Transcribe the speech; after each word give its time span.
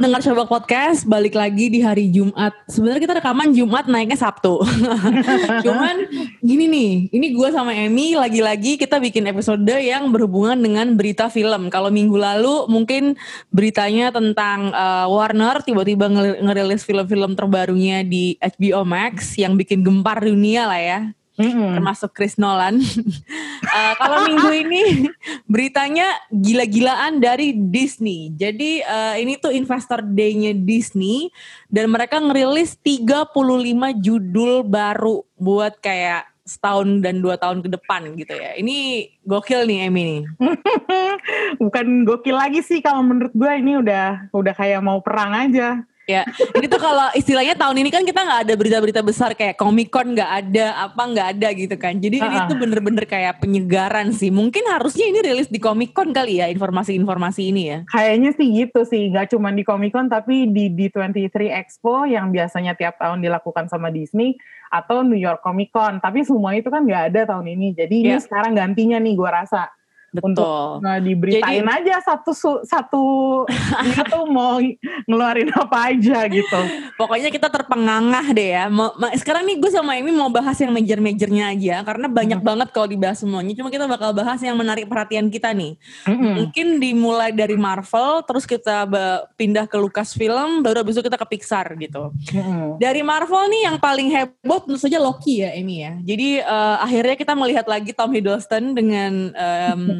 Pendengar 0.00 0.24
Showbox 0.24 0.48
Podcast, 0.48 1.00
balik 1.04 1.36
lagi 1.36 1.68
di 1.68 1.84
hari 1.84 2.08
Jumat. 2.08 2.56
Sebenarnya 2.72 3.04
kita 3.04 3.14
rekaman 3.20 3.52
Jumat 3.52 3.84
naiknya 3.84 4.16
Sabtu. 4.16 4.64
Cuman 5.68 6.08
gini 6.40 6.64
nih, 6.72 6.92
ini 7.12 7.36
gue 7.36 7.48
sama 7.52 7.76
Emmy 7.76 8.16
lagi-lagi 8.16 8.80
kita 8.80 8.96
bikin 8.96 9.28
episode 9.28 9.60
yang 9.68 10.08
berhubungan 10.08 10.56
dengan 10.56 10.96
berita 10.96 11.28
film. 11.28 11.68
Kalau 11.68 11.92
minggu 11.92 12.16
lalu 12.16 12.64
mungkin 12.72 13.12
beritanya 13.52 14.08
tentang 14.08 14.72
uh, 14.72 15.04
Warner 15.04 15.60
tiba-tiba 15.68 16.08
ngerilis 16.48 16.80
film-film 16.80 17.36
terbarunya 17.36 18.00
di 18.00 18.40
HBO 18.40 18.88
Max 18.88 19.36
yang 19.36 19.52
bikin 19.60 19.84
gempar 19.84 20.24
dunia 20.24 20.64
lah 20.64 20.80
ya 20.80 21.00
mm-hmm. 21.40 21.80
termasuk 21.80 22.10
Chris 22.12 22.36
Nolan. 22.36 22.78
uh, 22.80 23.94
kalau 24.00 24.28
minggu 24.28 24.50
ini 24.52 24.82
beritanya 25.52 26.12
gila-gilaan 26.28 27.18
dari 27.18 27.56
Disney. 27.56 28.30
Jadi 28.36 28.84
uh, 28.84 29.16
ini 29.16 29.40
tuh 29.40 29.50
Investor 29.50 30.04
Day-nya 30.04 30.52
Disney 30.52 31.32
dan 31.72 31.88
mereka 31.88 32.20
ngerilis 32.20 32.76
35 32.78 33.32
judul 34.04 34.62
baru 34.62 35.24
buat 35.40 35.80
kayak 35.80 36.30
setahun 36.50 36.98
dan 36.98 37.22
dua 37.22 37.38
tahun 37.38 37.62
ke 37.62 37.68
depan 37.78 38.10
gitu 38.18 38.34
ya. 38.34 38.58
Ini 38.58 39.06
gokil 39.22 39.70
nih 39.70 39.86
Emmy 39.86 40.02
nih. 40.02 40.22
Bukan 41.62 42.02
gokil 42.02 42.34
lagi 42.34 42.60
sih 42.66 42.82
kalau 42.82 43.06
menurut 43.06 43.30
gue 43.30 43.52
ini 43.54 43.78
udah 43.78 44.34
udah 44.34 44.54
kayak 44.58 44.82
mau 44.82 44.98
perang 44.98 45.30
aja 45.30 45.86
ya 46.10 46.22
ini 46.58 46.66
tuh 46.66 46.82
kalau 46.82 47.06
istilahnya 47.14 47.54
tahun 47.54 47.76
ini 47.86 47.90
kan 47.94 48.02
kita 48.02 48.20
nggak 48.26 48.40
ada 48.48 48.54
berita-berita 48.58 49.00
besar 49.06 49.38
kayak 49.38 49.54
Comic 49.54 49.94
Con 49.94 50.18
nggak 50.18 50.30
ada 50.42 50.90
apa 50.90 51.02
nggak 51.06 51.28
ada 51.38 51.48
gitu 51.54 51.76
kan 51.78 51.94
jadi 52.02 52.18
uh 52.18 52.22
-uh. 52.22 52.28
ini 52.28 52.38
tuh 52.50 52.56
bener-bener 52.58 53.04
kayak 53.06 53.38
penyegaran 53.38 54.10
sih 54.10 54.34
mungkin 54.34 54.66
harusnya 54.66 55.06
ini 55.06 55.22
rilis 55.22 55.46
di 55.46 55.62
Comic 55.62 55.94
Con 55.94 56.10
kali 56.10 56.42
ya 56.42 56.50
informasi-informasi 56.50 57.42
ini 57.54 57.62
ya 57.70 57.78
kayaknya 57.86 58.30
sih 58.34 58.46
gitu 58.50 58.80
sih 58.82 59.14
nggak 59.14 59.30
cuma 59.30 59.54
di 59.54 59.62
Comic 59.62 59.94
Con 59.94 60.10
tapi 60.10 60.50
di 60.50 60.74
D23 60.74 61.30
Expo 61.62 62.04
yang 62.04 62.34
biasanya 62.34 62.74
tiap 62.74 62.98
tahun 62.98 63.22
dilakukan 63.22 63.70
sama 63.70 63.94
Disney 63.94 64.34
atau 64.70 65.02
New 65.06 65.18
York 65.18 65.42
Comic 65.42 65.70
Con 65.70 66.02
tapi 66.02 66.26
semua 66.26 66.58
itu 66.58 66.66
kan 66.66 66.82
nggak 66.82 67.14
ada 67.14 67.20
tahun 67.30 67.46
ini 67.54 67.78
jadi 67.78 67.94
yeah. 67.94 68.02
ini 68.02 68.14
ya. 68.18 68.22
sekarang 68.22 68.52
gantinya 68.58 68.98
nih 68.98 69.14
gue 69.14 69.30
rasa 69.30 69.70
Betul. 70.10 70.34
untuk 70.34 70.82
nah, 70.82 70.98
diberitain 70.98 71.62
Jadi, 71.62 71.86
aja 71.86 71.94
satu 72.02 72.34
satu 72.66 73.02
dia 73.86 74.02
tuh 74.10 74.26
mau 74.26 74.58
ngeluarin 75.06 75.50
apa 75.54 75.94
aja 75.94 76.26
gitu. 76.26 76.60
Pokoknya 76.98 77.30
kita 77.30 77.46
terpengangah 77.46 78.26
deh 78.34 78.50
ya. 78.58 78.64
Mau, 78.66 78.90
sekarang 79.14 79.46
nih 79.46 79.62
gue 79.62 79.70
sama 79.70 79.94
Amy 79.94 80.10
mau 80.10 80.26
bahas 80.26 80.58
yang 80.58 80.74
major-majornya 80.74 81.44
aja 81.54 81.76
karena 81.86 82.06
banyak 82.10 82.40
hmm. 82.42 82.48
banget 82.50 82.68
kalau 82.74 82.90
dibahas 82.90 83.22
semuanya. 83.22 83.54
Cuma 83.54 83.70
kita 83.70 83.86
bakal 83.86 84.10
bahas 84.10 84.42
yang 84.42 84.58
menarik 84.58 84.90
perhatian 84.90 85.30
kita 85.30 85.54
nih. 85.54 85.78
Hmm. 86.02 86.42
Mungkin 86.42 86.82
dimulai 86.82 87.30
dari 87.30 87.54
Marvel, 87.54 88.26
terus 88.26 88.42
kita 88.50 88.90
pindah 89.38 89.70
ke 89.70 89.78
Lucasfilm, 89.78 90.66
baru 90.66 90.82
abis 90.82 90.98
itu 90.98 91.06
kita 91.06 91.18
ke 91.22 91.26
Pixar 91.38 91.78
gitu. 91.78 92.10
Hmm. 92.34 92.82
Dari 92.82 93.06
Marvel 93.06 93.46
nih 93.46 93.62
yang 93.70 93.76
paling 93.78 94.10
heboh 94.10 94.58
tentu 94.66 94.78
saja 94.82 94.98
Loki 94.98 95.46
ya 95.46 95.54
Amy 95.54 95.86
ya. 95.86 95.94
Jadi 96.02 96.28
uh, 96.42 96.82
akhirnya 96.82 97.14
kita 97.14 97.32
melihat 97.38 97.66
lagi 97.70 97.94
Tom 97.94 98.10
Hiddleston 98.10 98.74
dengan 98.74 99.30
um, 99.38 99.80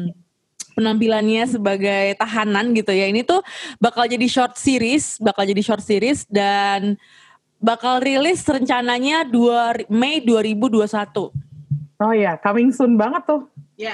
penampilannya 0.81 1.45
sebagai 1.45 2.17
tahanan 2.17 2.73
gitu 2.73 2.89
ya. 2.89 3.05
Ini 3.05 3.21
tuh 3.21 3.45
bakal 3.77 4.09
jadi 4.09 4.25
short 4.25 4.57
series, 4.57 5.21
bakal 5.21 5.45
jadi 5.45 5.61
short 5.61 5.85
series 5.85 6.25
dan 6.25 6.97
bakal 7.61 8.01
rilis 8.01 8.41
rencananya 8.41 9.29
2 9.29 9.85
Mei 9.93 10.25
2021. 10.25 11.29
Oh 12.01 12.13
ya, 12.17 12.33
coming 12.41 12.73
soon 12.73 12.97
banget 12.97 13.21
tuh. 13.29 13.45
Ya, 13.77 13.93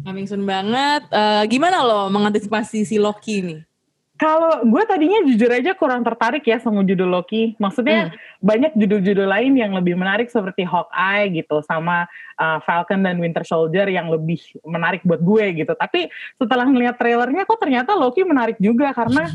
coming 0.00 0.24
soon 0.24 0.48
banget. 0.48 1.04
Uh, 1.12 1.44
gimana 1.44 1.84
lo 1.84 2.08
mengantisipasi 2.08 2.88
si 2.88 2.96
Loki 2.96 3.44
ini? 3.44 3.56
Kalau 4.22 4.62
gue 4.62 4.82
tadinya 4.86 5.18
jujur 5.26 5.50
aja 5.50 5.74
kurang 5.74 6.06
tertarik 6.06 6.46
ya 6.46 6.62
sama 6.62 6.86
judul 6.86 7.10
Loki. 7.10 7.58
Maksudnya 7.58 8.14
hmm. 8.14 8.38
banyak 8.38 8.72
judul-judul 8.78 9.26
lain 9.26 9.58
yang 9.58 9.74
lebih 9.74 9.98
menarik 9.98 10.30
seperti 10.30 10.62
Hawkeye 10.62 11.42
gitu 11.42 11.58
sama 11.66 12.06
uh, 12.38 12.62
Falcon 12.62 13.02
dan 13.02 13.18
Winter 13.18 13.42
Soldier 13.42 13.90
yang 13.90 14.06
lebih 14.14 14.38
menarik 14.62 15.02
buat 15.02 15.18
gue 15.18 15.66
gitu. 15.66 15.74
Tapi 15.74 16.06
setelah 16.38 16.70
ngeliat 16.70 17.02
trailernya 17.02 17.42
kok 17.42 17.58
ternyata 17.58 17.98
Loki 17.98 18.22
menarik 18.22 18.62
juga 18.62 18.94
karena 18.94 19.26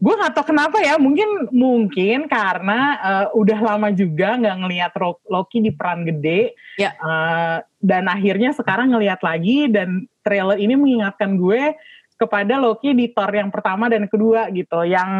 gue 0.00 0.14
gak 0.16 0.32
tau 0.32 0.48
kenapa 0.48 0.80
ya. 0.80 0.96
Mungkin 0.96 1.52
mungkin 1.52 2.24
karena 2.24 2.80
uh, 3.04 3.26
udah 3.36 3.58
lama 3.60 3.92
juga 3.92 4.40
nggak 4.40 4.56
ngeliat 4.64 4.92
Loki 5.28 5.60
di 5.60 5.76
peran 5.76 6.08
gede. 6.08 6.56
Ya. 6.80 6.96
Uh, 7.04 7.60
dan 7.84 8.08
akhirnya 8.08 8.56
sekarang 8.56 8.96
ngeliat 8.96 9.20
lagi 9.20 9.68
dan 9.68 10.08
trailer 10.24 10.56
ini 10.56 10.72
mengingatkan 10.72 11.36
gue 11.36 11.76
kepada 12.22 12.62
Loki 12.62 12.94
di 12.94 13.10
Thor 13.10 13.34
yang 13.34 13.50
pertama 13.50 13.90
dan 13.90 14.06
kedua 14.06 14.46
gitu. 14.54 14.86
Yang 14.86 15.10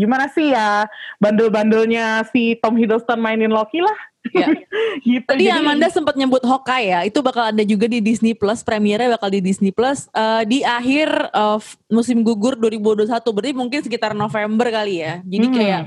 gimana 0.00 0.26
sih 0.32 0.56
ya 0.56 0.88
bandel-bandelnya 1.20 2.24
si 2.32 2.56
Tom 2.64 2.80
Hiddleston 2.80 3.20
mainin 3.20 3.52
Loki 3.52 3.84
lah. 3.84 3.98
Ya. 4.32 4.48
gitu. 5.06 5.26
Tadi 5.28 5.46
Jadi, 5.46 5.54
Amanda 5.54 5.86
sempat 5.92 6.16
nyebut 6.16 6.42
Hawkeye 6.42 6.90
ya. 6.90 7.00
Itu 7.04 7.20
bakal 7.20 7.54
ada 7.54 7.62
juga 7.62 7.86
di 7.86 8.00
Disney 8.02 8.34
Plus, 8.34 8.64
premiernya 8.64 9.14
bakal 9.14 9.30
di 9.30 9.40
Disney 9.44 9.70
Plus 9.70 10.10
uh, 10.16 10.42
di 10.42 10.64
akhir 10.66 11.30
uh, 11.30 11.60
musim 11.92 12.24
gugur 12.24 12.58
2021. 12.58 13.06
Berarti 13.06 13.52
mungkin 13.54 13.80
sekitar 13.84 14.16
November 14.16 14.66
kali 14.72 15.04
ya. 15.04 15.22
Jadi 15.22 15.46
hmm. 15.46 15.54
kayak 15.54 15.82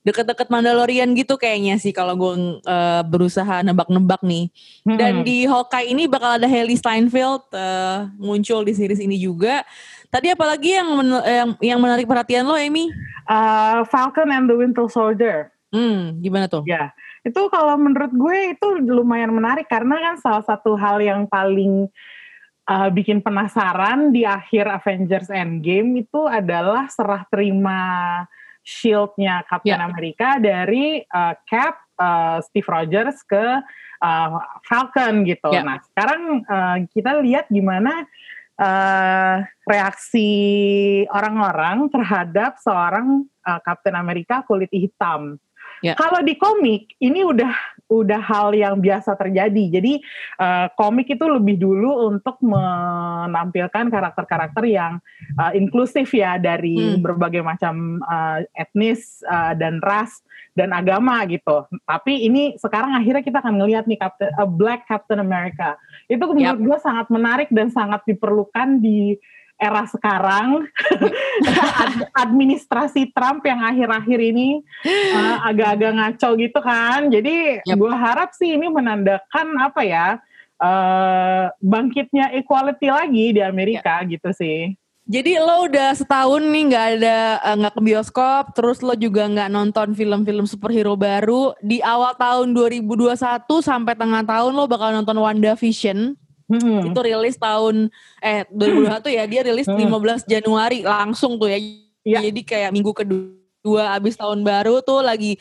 deket-deket 0.00 0.48
Mandalorian 0.48 1.12
gitu 1.12 1.36
kayaknya 1.36 1.76
sih 1.76 1.92
kalau 1.92 2.16
gue 2.16 2.64
uh, 2.64 3.02
berusaha 3.04 3.60
nebak-nebak 3.60 4.24
nih. 4.24 4.48
Hmm. 4.84 4.96
Dan 4.96 5.12
di 5.24 5.44
Hawkeye 5.44 5.92
ini 5.92 6.08
bakal 6.08 6.40
ada 6.40 6.48
Haley 6.48 6.76
Steinfeld 6.80 7.44
uh, 7.52 8.08
muncul 8.16 8.64
di 8.64 8.72
series 8.72 9.00
ini 9.00 9.20
juga. 9.20 9.60
Tadi 10.10 10.34
apalagi 10.34 10.74
yang 10.74 10.88
men 10.98 11.10
yang, 11.22 11.50
yang 11.62 11.78
menarik 11.78 12.06
perhatian 12.10 12.42
lo, 12.42 12.58
Amy? 12.58 12.90
Uh, 13.30 13.86
Falcon 13.86 14.34
and 14.34 14.50
the 14.50 14.58
Winter 14.58 14.90
Soldier. 14.90 15.54
Hmm, 15.70 16.18
gimana 16.18 16.50
tuh? 16.50 16.66
Ya, 16.66 16.90
itu 17.22 17.38
kalau 17.46 17.78
menurut 17.78 18.10
gue 18.10 18.58
itu 18.58 18.68
lumayan 18.90 19.30
menarik 19.30 19.70
karena 19.70 20.02
kan 20.02 20.14
salah 20.18 20.42
satu 20.42 20.74
hal 20.74 20.98
yang 20.98 21.30
paling 21.30 21.86
uh, 22.66 22.90
bikin 22.90 23.22
penasaran 23.22 24.10
di 24.10 24.26
akhir 24.26 24.66
Avengers 24.66 25.30
Endgame 25.30 26.02
itu 26.02 26.26
adalah 26.26 26.90
serah 26.90 27.22
terima 27.30 27.78
shieldnya 28.66 29.46
Captain 29.46 29.78
yeah. 29.78 29.88
America 29.88 30.28
dari 30.42 31.06
uh, 31.06 31.38
Cap 31.46 31.80
uh, 32.02 32.38
Steve 32.44 32.66
Rogers 32.66 33.22
ke 33.24 33.44
uh, 34.02 34.28
Falcon 34.66 35.22
gitu. 35.22 35.54
Yeah. 35.54 35.64
Nah 35.64 35.78
sekarang 35.86 36.44
uh, 36.44 36.78
kita 36.90 37.20
lihat 37.22 37.46
gimana 37.46 38.04
uh, 38.60 39.40
reaksi 39.64 40.30
orang-orang 41.08 41.88
terhadap 41.88 42.60
seorang 42.60 43.24
uh, 43.48 43.60
Captain 43.64 43.96
America 43.96 44.44
kulit 44.44 44.70
hitam. 44.70 45.40
Yeah. 45.80 45.96
Kalau 45.96 46.20
di 46.20 46.36
komik 46.36 46.92
ini 47.00 47.24
udah 47.24 47.79
udah 47.90 48.22
hal 48.22 48.54
yang 48.54 48.78
biasa 48.78 49.18
terjadi. 49.18 49.82
Jadi 49.82 49.98
uh, 50.38 50.70
komik 50.78 51.10
itu 51.10 51.26
lebih 51.26 51.58
dulu 51.58 52.06
untuk 52.06 52.38
menampilkan 52.40 53.90
karakter-karakter 53.90 54.64
yang 54.70 55.02
uh, 55.36 55.50
inklusif 55.52 56.14
ya 56.14 56.38
dari 56.38 56.96
hmm. 56.96 57.02
berbagai 57.02 57.42
macam 57.42 57.98
uh, 58.06 58.46
etnis 58.54 59.20
uh, 59.26 59.52
dan 59.58 59.82
ras 59.82 60.22
dan 60.54 60.70
agama 60.70 61.26
gitu. 61.26 61.66
Tapi 61.86 62.26
ini 62.30 62.54
sekarang 62.58 62.94
akhirnya 62.94 63.26
kita 63.26 63.42
akan 63.42 63.58
ngelihat 63.58 63.84
nih 63.90 63.98
Captain, 63.98 64.30
uh, 64.38 64.46
Black 64.46 64.86
Captain 64.86 65.18
America. 65.18 65.74
Itu 66.06 66.30
menurut 66.30 66.62
yep. 66.62 66.66
gue 66.66 66.78
sangat 66.78 67.06
menarik 67.10 67.48
dan 67.50 67.74
sangat 67.74 68.06
diperlukan 68.06 68.78
di 68.78 69.18
era 69.60 69.84
sekarang 69.84 70.64
administrasi 72.24 73.12
Trump 73.12 73.44
yang 73.44 73.60
akhir-akhir 73.60 74.18
ini 74.18 74.64
uh, 74.88 75.44
agak-agak 75.44 75.92
ngaco 76.00 76.28
gitu 76.40 76.60
kan. 76.64 77.12
Jadi 77.12 77.60
yep. 77.60 77.76
gue 77.76 77.92
harap 77.92 78.32
sih 78.32 78.56
ini 78.56 78.72
menandakan 78.72 79.46
apa 79.60 79.84
ya 79.84 80.06
uh, 80.56 81.52
bangkitnya 81.60 82.32
equality 82.40 82.88
lagi 82.88 83.36
di 83.36 83.40
Amerika 83.44 84.00
yep. 84.00 84.16
gitu 84.16 84.30
sih. 84.32 84.80
Jadi 85.10 85.42
lo 85.42 85.66
udah 85.66 85.90
setahun 85.90 86.38
nih 86.38 86.62
nggak 86.70 86.86
ada 87.02 87.18
eh, 87.42 87.54
nggak 87.58 87.74
ke 87.74 87.82
bioskop, 87.82 88.54
terus 88.54 88.78
lo 88.78 88.94
juga 88.94 89.26
nggak 89.26 89.50
nonton 89.50 89.90
film-film 89.90 90.46
superhero 90.46 90.94
baru. 90.94 91.50
Di 91.58 91.82
awal 91.82 92.14
tahun 92.14 92.54
2021 92.54 93.18
sampai 93.58 93.98
tengah 93.98 94.22
tahun 94.22 94.54
lo 94.54 94.70
bakal 94.70 94.94
nonton 94.94 95.18
WandaVision. 95.18 96.14
Hmm. 96.50 96.90
Itu 96.90 96.98
rilis 96.98 97.38
tahun 97.38 97.94
eh 98.18 98.42
2021 98.50 99.16
ya, 99.16 99.24
dia 99.30 99.40
rilis 99.46 99.70
hmm. 99.70 99.86
15 99.86 100.26
Januari 100.26 100.82
langsung 100.82 101.38
tuh 101.38 101.46
ya. 101.46 101.58
ya. 102.02 102.18
Jadi 102.26 102.42
kayak 102.42 102.74
minggu 102.74 102.90
kedua 102.90 103.94
abis 103.94 104.18
tahun 104.18 104.42
baru 104.42 104.82
tuh 104.82 105.06
lagi 105.06 105.38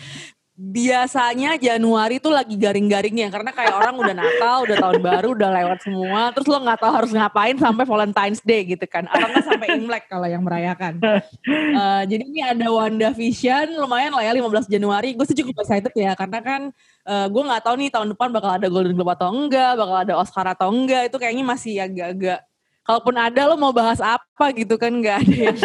biasanya 0.60 1.56
Januari 1.56 2.20
tuh 2.20 2.36
lagi 2.36 2.60
garing-garingnya 2.60 3.32
karena 3.32 3.56
kayak 3.56 3.80
orang 3.80 3.96
udah 3.96 4.12
Natal, 4.12 4.68
udah 4.68 4.76
tahun 4.76 5.00
baru, 5.00 5.28
udah 5.32 5.50
lewat 5.56 5.80
semua, 5.88 6.36
terus 6.36 6.52
lo 6.52 6.60
nggak 6.60 6.84
tahu 6.84 6.92
harus 6.92 7.12
ngapain 7.16 7.56
sampai 7.56 7.88
Valentine's 7.88 8.44
Day 8.44 8.68
gitu 8.68 8.84
kan, 8.84 9.08
atau 9.08 9.24
nggak 9.24 9.48
sampai 9.48 9.68
Imlek 9.80 10.12
kalau 10.12 10.28
yang 10.28 10.44
merayakan. 10.44 11.00
Uh, 11.00 12.04
jadi 12.04 12.24
ini 12.28 12.44
ada 12.44 12.68
Wanda 12.68 13.16
Vision, 13.16 13.72
lumayan 13.80 14.12
lah 14.12 14.28
ya 14.28 14.36
15 14.36 14.68
Januari. 14.68 15.16
Gue 15.16 15.24
sih 15.32 15.38
cukup 15.40 15.64
excited 15.64 15.96
ya 15.96 16.12
karena 16.20 16.44
kan 16.44 16.62
uh, 17.08 17.28
gue 17.32 17.44
nggak 17.48 17.64
tahu 17.64 17.76
nih 17.80 17.90
tahun 17.96 18.08
depan 18.12 18.28
bakal 18.36 18.52
ada 18.60 18.68
Golden 18.68 19.00
Globe 19.00 19.16
atau 19.16 19.32
enggak, 19.32 19.80
bakal 19.80 19.96
ada 19.96 20.14
Oscar 20.20 20.44
atau 20.44 20.76
enggak. 20.76 21.08
Itu 21.08 21.24
kayaknya 21.24 21.48
masih 21.48 21.80
agak-agak 21.80 22.44
kalaupun 22.84 23.16
ada 23.22 23.42
lo 23.46 23.56
mau 23.56 23.70
bahas 23.70 24.02
apa 24.02 24.50
gitu 24.58 24.74
kan 24.82 24.90
nggak 24.90 25.22
ada 25.22 25.36
yang 25.38 25.60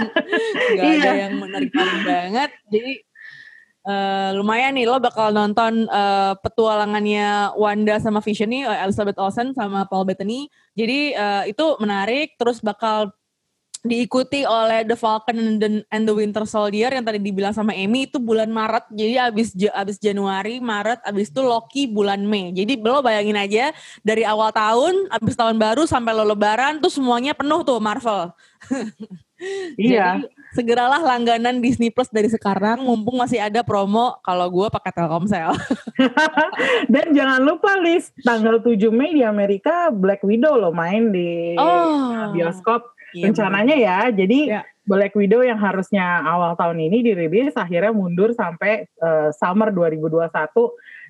nggak 0.77 0.85
ada 0.85 1.09
iya. 1.09 1.13
yang 1.25 1.33
menarik 1.41 1.73
banget 2.05 2.51
jadi 2.69 2.93
uh, 3.85 4.31
lumayan 4.37 4.75
nih 4.75 4.89
lo 4.89 4.99
bakal 4.99 5.31
nonton 5.31 5.87
uh, 5.89 6.35
petualangannya 6.41 7.55
Wanda 7.57 8.01
sama 8.01 8.25
Vision 8.25 8.51
nih 8.51 8.67
Elizabeth 8.85 9.21
Olsen 9.21 9.53
sama 9.53 9.87
Paul 9.87 10.09
Bettany. 10.09 10.49
Jadi 10.75 11.15
uh, 11.15 11.45
itu 11.47 11.77
menarik 11.79 12.35
terus 12.41 12.59
bakal 12.65 13.13
diikuti 13.85 14.49
oleh 14.49 14.81
The 14.89 14.97
Falcon 14.97 15.61
and, 15.61 15.85
and 15.93 16.03
the 16.09 16.17
Winter 16.17 16.49
Soldier 16.49 16.89
yang 16.89 17.05
tadi 17.05 17.21
dibilang 17.21 17.53
sama 17.53 17.77
Amy 17.77 18.09
itu 18.09 18.17
bulan 18.17 18.49
Maret. 18.49 18.89
Jadi 18.89 19.15
abis 19.21 19.53
abis 19.53 20.01
Januari 20.01 20.57
Maret 20.57 21.05
abis 21.05 21.29
itu 21.29 21.45
Loki 21.45 21.85
bulan 21.85 22.25
Mei. 22.25 22.49
Jadi 22.57 22.81
lo 22.81 23.05
bayangin 23.05 23.37
aja 23.37 23.77
dari 24.01 24.25
awal 24.25 24.57
tahun 24.57 25.13
abis 25.13 25.37
tahun 25.37 25.61
baru 25.61 25.85
sampai 25.85 26.17
lo 26.17 26.25
Lebaran 26.25 26.81
tuh 26.81 26.89
semuanya 26.89 27.37
penuh 27.37 27.61
tuh 27.61 27.79
Marvel. 27.79 28.33
Iya. 29.77 30.23
Jadi, 30.23 30.31
segeralah 30.55 31.03
langganan 31.03 31.59
Disney 31.59 31.91
Plus 31.91 32.09
dari 32.09 32.31
sekarang 32.31 32.81
mumpung 32.87 33.19
masih 33.19 33.43
ada 33.43 33.61
promo 33.67 34.17
kalau 34.23 34.47
gue 34.49 34.71
pakai 34.71 34.95
Telkomsel 34.95 35.53
dan 36.95 37.07
jangan 37.11 37.43
lupa 37.43 37.75
list 37.83 38.15
tanggal 38.23 38.63
7 38.63 38.79
Mei 38.95 39.13
di 39.13 39.27
Amerika 39.27 39.91
Black 39.91 40.23
Widow 40.23 40.55
lo 40.55 40.71
main 40.71 41.11
di 41.11 41.59
oh. 41.59 42.31
bioskop 42.31 42.95
Iya, 43.15 43.31
rencananya 43.31 43.77
ya. 43.79 43.99
Jadi 44.11 44.51
ya. 44.51 44.67
Black 44.85 45.15
Widow 45.15 45.47
yang 45.47 45.57
harusnya 45.63 46.21
awal 46.27 46.59
tahun 46.59 46.83
ini 46.83 47.01
dirilis 47.01 47.55
akhirnya 47.55 47.95
mundur 47.95 48.35
sampai 48.35 48.91
uh, 48.99 49.31
summer 49.33 49.71
2021 49.71 50.29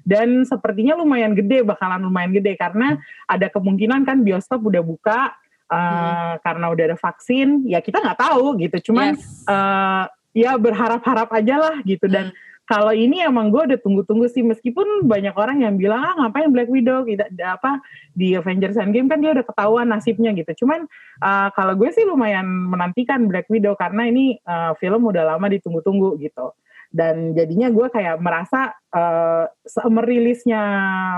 dan 0.05 0.45
sepertinya 0.45 0.95
lumayan 1.01 1.33
gede 1.33 1.65
bakalan 1.65 2.05
lumayan 2.05 2.37
gede 2.37 2.55
karena 2.61 3.01
ada 3.25 3.49
kemungkinan 3.49 4.05
kan 4.05 4.21
bioskop 4.21 4.63
udah 4.63 4.85
buka 4.85 5.33
uh, 5.75 5.79
hmm. 5.83 6.33
karena 6.47 6.67
udah 6.71 6.85
ada 6.95 6.99
vaksin 6.99 7.67
ya 7.67 7.83
kita 7.83 7.99
nggak 7.99 8.21
tahu 8.23 8.55
gitu 8.63 8.95
cuman 8.95 9.19
yes. 9.19 9.43
uh, 9.51 10.07
ya 10.31 10.55
berharap-harap 10.55 11.35
aja 11.35 11.59
lah 11.59 11.77
gitu 11.83 12.07
dan 12.07 12.31
hmm 12.31 12.53
kalau 12.65 12.97
ini 12.97 13.21
emang 13.21 13.53
gue 13.53 13.61
udah 13.73 13.79
tunggu-tunggu 13.81 14.25
sih 14.33 14.41
meskipun 14.41 15.05
banyak 15.05 15.37
orang 15.37 15.61
yang 15.61 15.77
bilang 15.77 16.01
ah 16.01 16.15
ngapain 16.17 16.49
Black 16.49 16.73
Widow 16.73 17.05
tidak 17.05 17.29
apa 17.61 17.85
di 18.17 18.33
Avengers 18.33 18.81
Endgame 18.81 19.09
kan 19.13 19.21
dia 19.21 19.37
udah 19.37 19.45
ketahuan 19.45 19.93
nasibnya 19.93 20.33
gitu 20.33 20.65
cuman 20.65 20.89
uh, 21.21 21.49
kalau 21.53 21.77
gue 21.77 21.93
sih 21.93 22.09
lumayan 22.09 22.49
menantikan 22.49 23.29
Black 23.29 23.53
Widow 23.53 23.77
karena 23.77 24.09
ini 24.09 24.41
uh, 24.49 24.73
film 24.81 25.05
udah 25.05 25.37
lama 25.37 25.47
ditunggu-tunggu 25.53 26.17
gitu 26.25 26.57
dan 26.89 27.37
jadinya 27.37 27.69
gue 27.69 27.87
kayak 27.93 28.17
merasa 28.25 28.73
uh, 28.97 29.45
merilisnya 29.93 30.63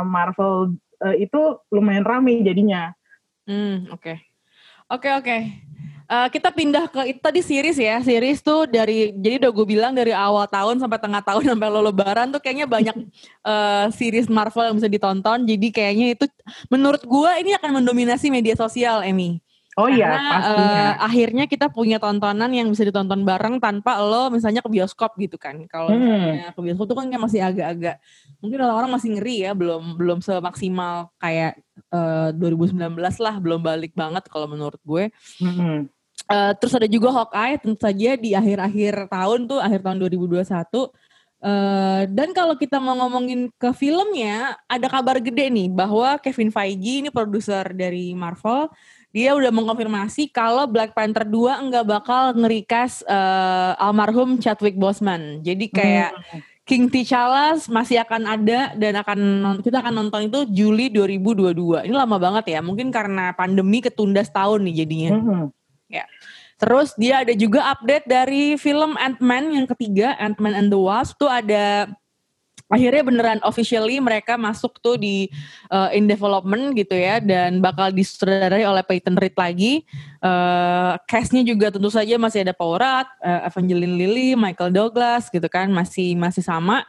Marvel 0.02 0.74
uh, 0.98 1.14
itu 1.14 1.60
lumayan 1.68 2.02
rame 2.02 2.42
jadinya. 2.42 2.90
Hmm 3.46 3.86
oke 3.94 4.02
okay. 4.02 4.25
Oke 4.90 5.02
okay, 5.02 5.12
oke. 5.16 5.26
Okay. 5.26 5.40
Uh, 6.06 6.30
kita 6.30 6.54
pindah 6.54 6.86
ke 6.86 7.10
itu 7.10 7.18
tadi 7.18 7.42
series 7.42 7.74
ya. 7.82 7.98
Series 7.98 8.38
tuh 8.38 8.70
dari 8.70 9.10
jadi 9.10 9.42
udah 9.42 9.50
gue 9.50 9.66
bilang 9.66 9.90
dari 9.90 10.14
awal 10.14 10.46
tahun 10.46 10.78
sampai 10.78 11.02
tengah 11.02 11.18
tahun 11.18 11.42
sampai 11.50 11.66
lo 11.66 11.82
lebaran 11.82 12.30
tuh 12.30 12.38
kayaknya 12.38 12.70
banyak 12.70 12.94
uh, 13.42 13.90
series 13.98 14.30
Marvel 14.30 14.70
yang 14.70 14.76
bisa 14.78 14.86
ditonton. 14.86 15.42
Jadi 15.42 15.68
kayaknya 15.74 16.14
itu 16.14 16.30
menurut 16.70 17.02
gue 17.02 17.30
ini 17.42 17.58
akan 17.58 17.82
mendominasi 17.82 18.30
media 18.30 18.54
sosial, 18.54 19.02
Emmy. 19.02 19.42
Oh 19.76 19.92
iya, 19.92 20.08
pastinya. 20.08 20.56
Uh, 20.56 20.92
akhirnya 21.04 21.44
kita 21.44 21.68
punya 21.68 22.00
tontonan 22.00 22.48
yang 22.48 22.72
bisa 22.72 22.80
ditonton 22.80 23.28
bareng 23.28 23.60
tanpa 23.60 24.00
lo 24.00 24.32
misalnya 24.32 24.64
ke 24.64 24.72
bioskop 24.72 25.12
gitu 25.20 25.36
kan. 25.36 25.68
Kalau 25.68 25.92
hmm. 25.92 26.56
ke 26.56 26.60
bioskop 26.64 26.88
tuh 26.88 26.96
kan 26.96 27.12
kayak 27.12 27.20
masih 27.20 27.40
agak-agak 27.44 28.00
mungkin 28.40 28.58
orang-orang 28.64 28.90
masih 28.96 29.08
ngeri 29.20 29.36
ya, 29.44 29.52
belum 29.52 30.00
belum 30.00 30.18
semaksimal 30.24 31.12
kayak 31.20 31.60
uh, 31.92 32.30
2019 32.34 32.96
lah, 32.98 33.34
belum 33.38 33.60
balik 33.62 33.92
banget 33.92 34.26
kalau 34.26 34.46
menurut 34.50 34.80
gue. 34.82 35.10
Hmm. 35.38 35.86
Uh, 36.26 36.52
terus 36.58 36.74
ada 36.74 36.90
juga 36.90 37.12
Hawkeye 37.14 37.62
tentu 37.62 37.78
saja 37.78 38.18
di 38.18 38.34
akhir-akhir 38.34 39.06
tahun 39.06 39.46
tuh 39.46 39.60
akhir 39.62 39.80
tahun 39.86 39.98
2021. 40.02 40.42
Uh, 40.42 40.88
eh, 41.46 42.02
dan 42.10 42.32
kalau 42.32 42.56
kita 42.56 42.80
mau 42.80 42.96
ngomongin 42.96 43.52
ke 43.60 43.70
filmnya, 43.76 44.56
ada 44.66 44.88
kabar 44.88 45.20
gede 45.20 45.52
nih 45.52 45.68
bahwa 45.70 46.16
Kevin 46.18 46.50
Feige 46.50 47.04
ini 47.04 47.10
produser 47.12 47.70
dari 47.76 48.16
Marvel, 48.16 48.72
dia 49.14 49.36
udah 49.36 49.52
mengkonfirmasi 49.54 50.32
kalau 50.32 50.66
Black 50.66 50.96
Panther 50.96 51.28
2 51.28 51.62
enggak 51.68 51.86
bakal 51.86 52.34
ngerikas 52.34 53.06
uh, 53.06 53.78
almarhum 53.78 54.40
Chadwick 54.42 54.74
Boseman. 54.74 55.44
Jadi 55.46 55.70
kayak 55.70 56.16
hmm. 56.16 56.55
King 56.66 56.90
T'Challa 56.90 57.54
masih 57.70 58.02
akan 58.02 58.26
ada 58.26 58.74
dan 58.74 58.98
akan 58.98 59.18
kita 59.62 59.78
akan 59.78 59.94
nonton 60.02 60.26
itu 60.26 60.40
Juli 60.50 60.90
2022. 60.90 61.86
Ini 61.86 61.94
lama 61.94 62.18
banget 62.18 62.58
ya, 62.58 62.60
mungkin 62.60 62.90
karena 62.90 63.30
pandemi 63.38 63.78
ketunda 63.78 64.18
setahun 64.26 64.66
nih 64.66 64.82
jadinya. 64.82 65.10
Hmm. 65.14 65.46
Ya. 65.86 66.10
Terus 66.58 66.90
dia 66.98 67.22
ada 67.22 67.30
juga 67.38 67.70
update 67.70 68.10
dari 68.10 68.58
film 68.58 68.98
Ant-Man 68.98 69.54
yang 69.54 69.66
ketiga, 69.70 70.18
Ant-Man 70.18 70.58
and 70.58 70.68
the 70.74 70.80
Wasp 70.80 71.14
tuh 71.22 71.30
ada 71.30 71.86
akhirnya 72.66 73.02
beneran 73.06 73.40
officially 73.46 74.02
mereka 74.02 74.34
masuk 74.34 74.82
tuh 74.82 74.98
di 74.98 75.30
uh, 75.70 75.90
in 75.94 76.10
development 76.10 76.74
gitu 76.74 76.98
ya 76.98 77.22
dan 77.22 77.62
bakal 77.62 77.94
disutradarai 77.94 78.66
oleh 78.66 78.82
Peyton 78.82 79.14
Reed 79.18 79.36
lagi. 79.38 79.86
Uh, 80.18 80.98
castnya 81.06 81.46
juga 81.46 81.70
tentu 81.70 81.90
saja 81.90 82.18
masih 82.18 82.42
ada 82.42 82.54
Paul 82.54 82.82
Rudd, 82.82 83.08
uh, 83.22 83.46
Evangeline 83.46 83.94
Lilly, 83.94 84.30
Michael 84.34 84.74
Douglas 84.74 85.30
gitu 85.30 85.46
kan 85.46 85.70
masih 85.70 86.18
masih 86.18 86.42
sama. 86.42 86.82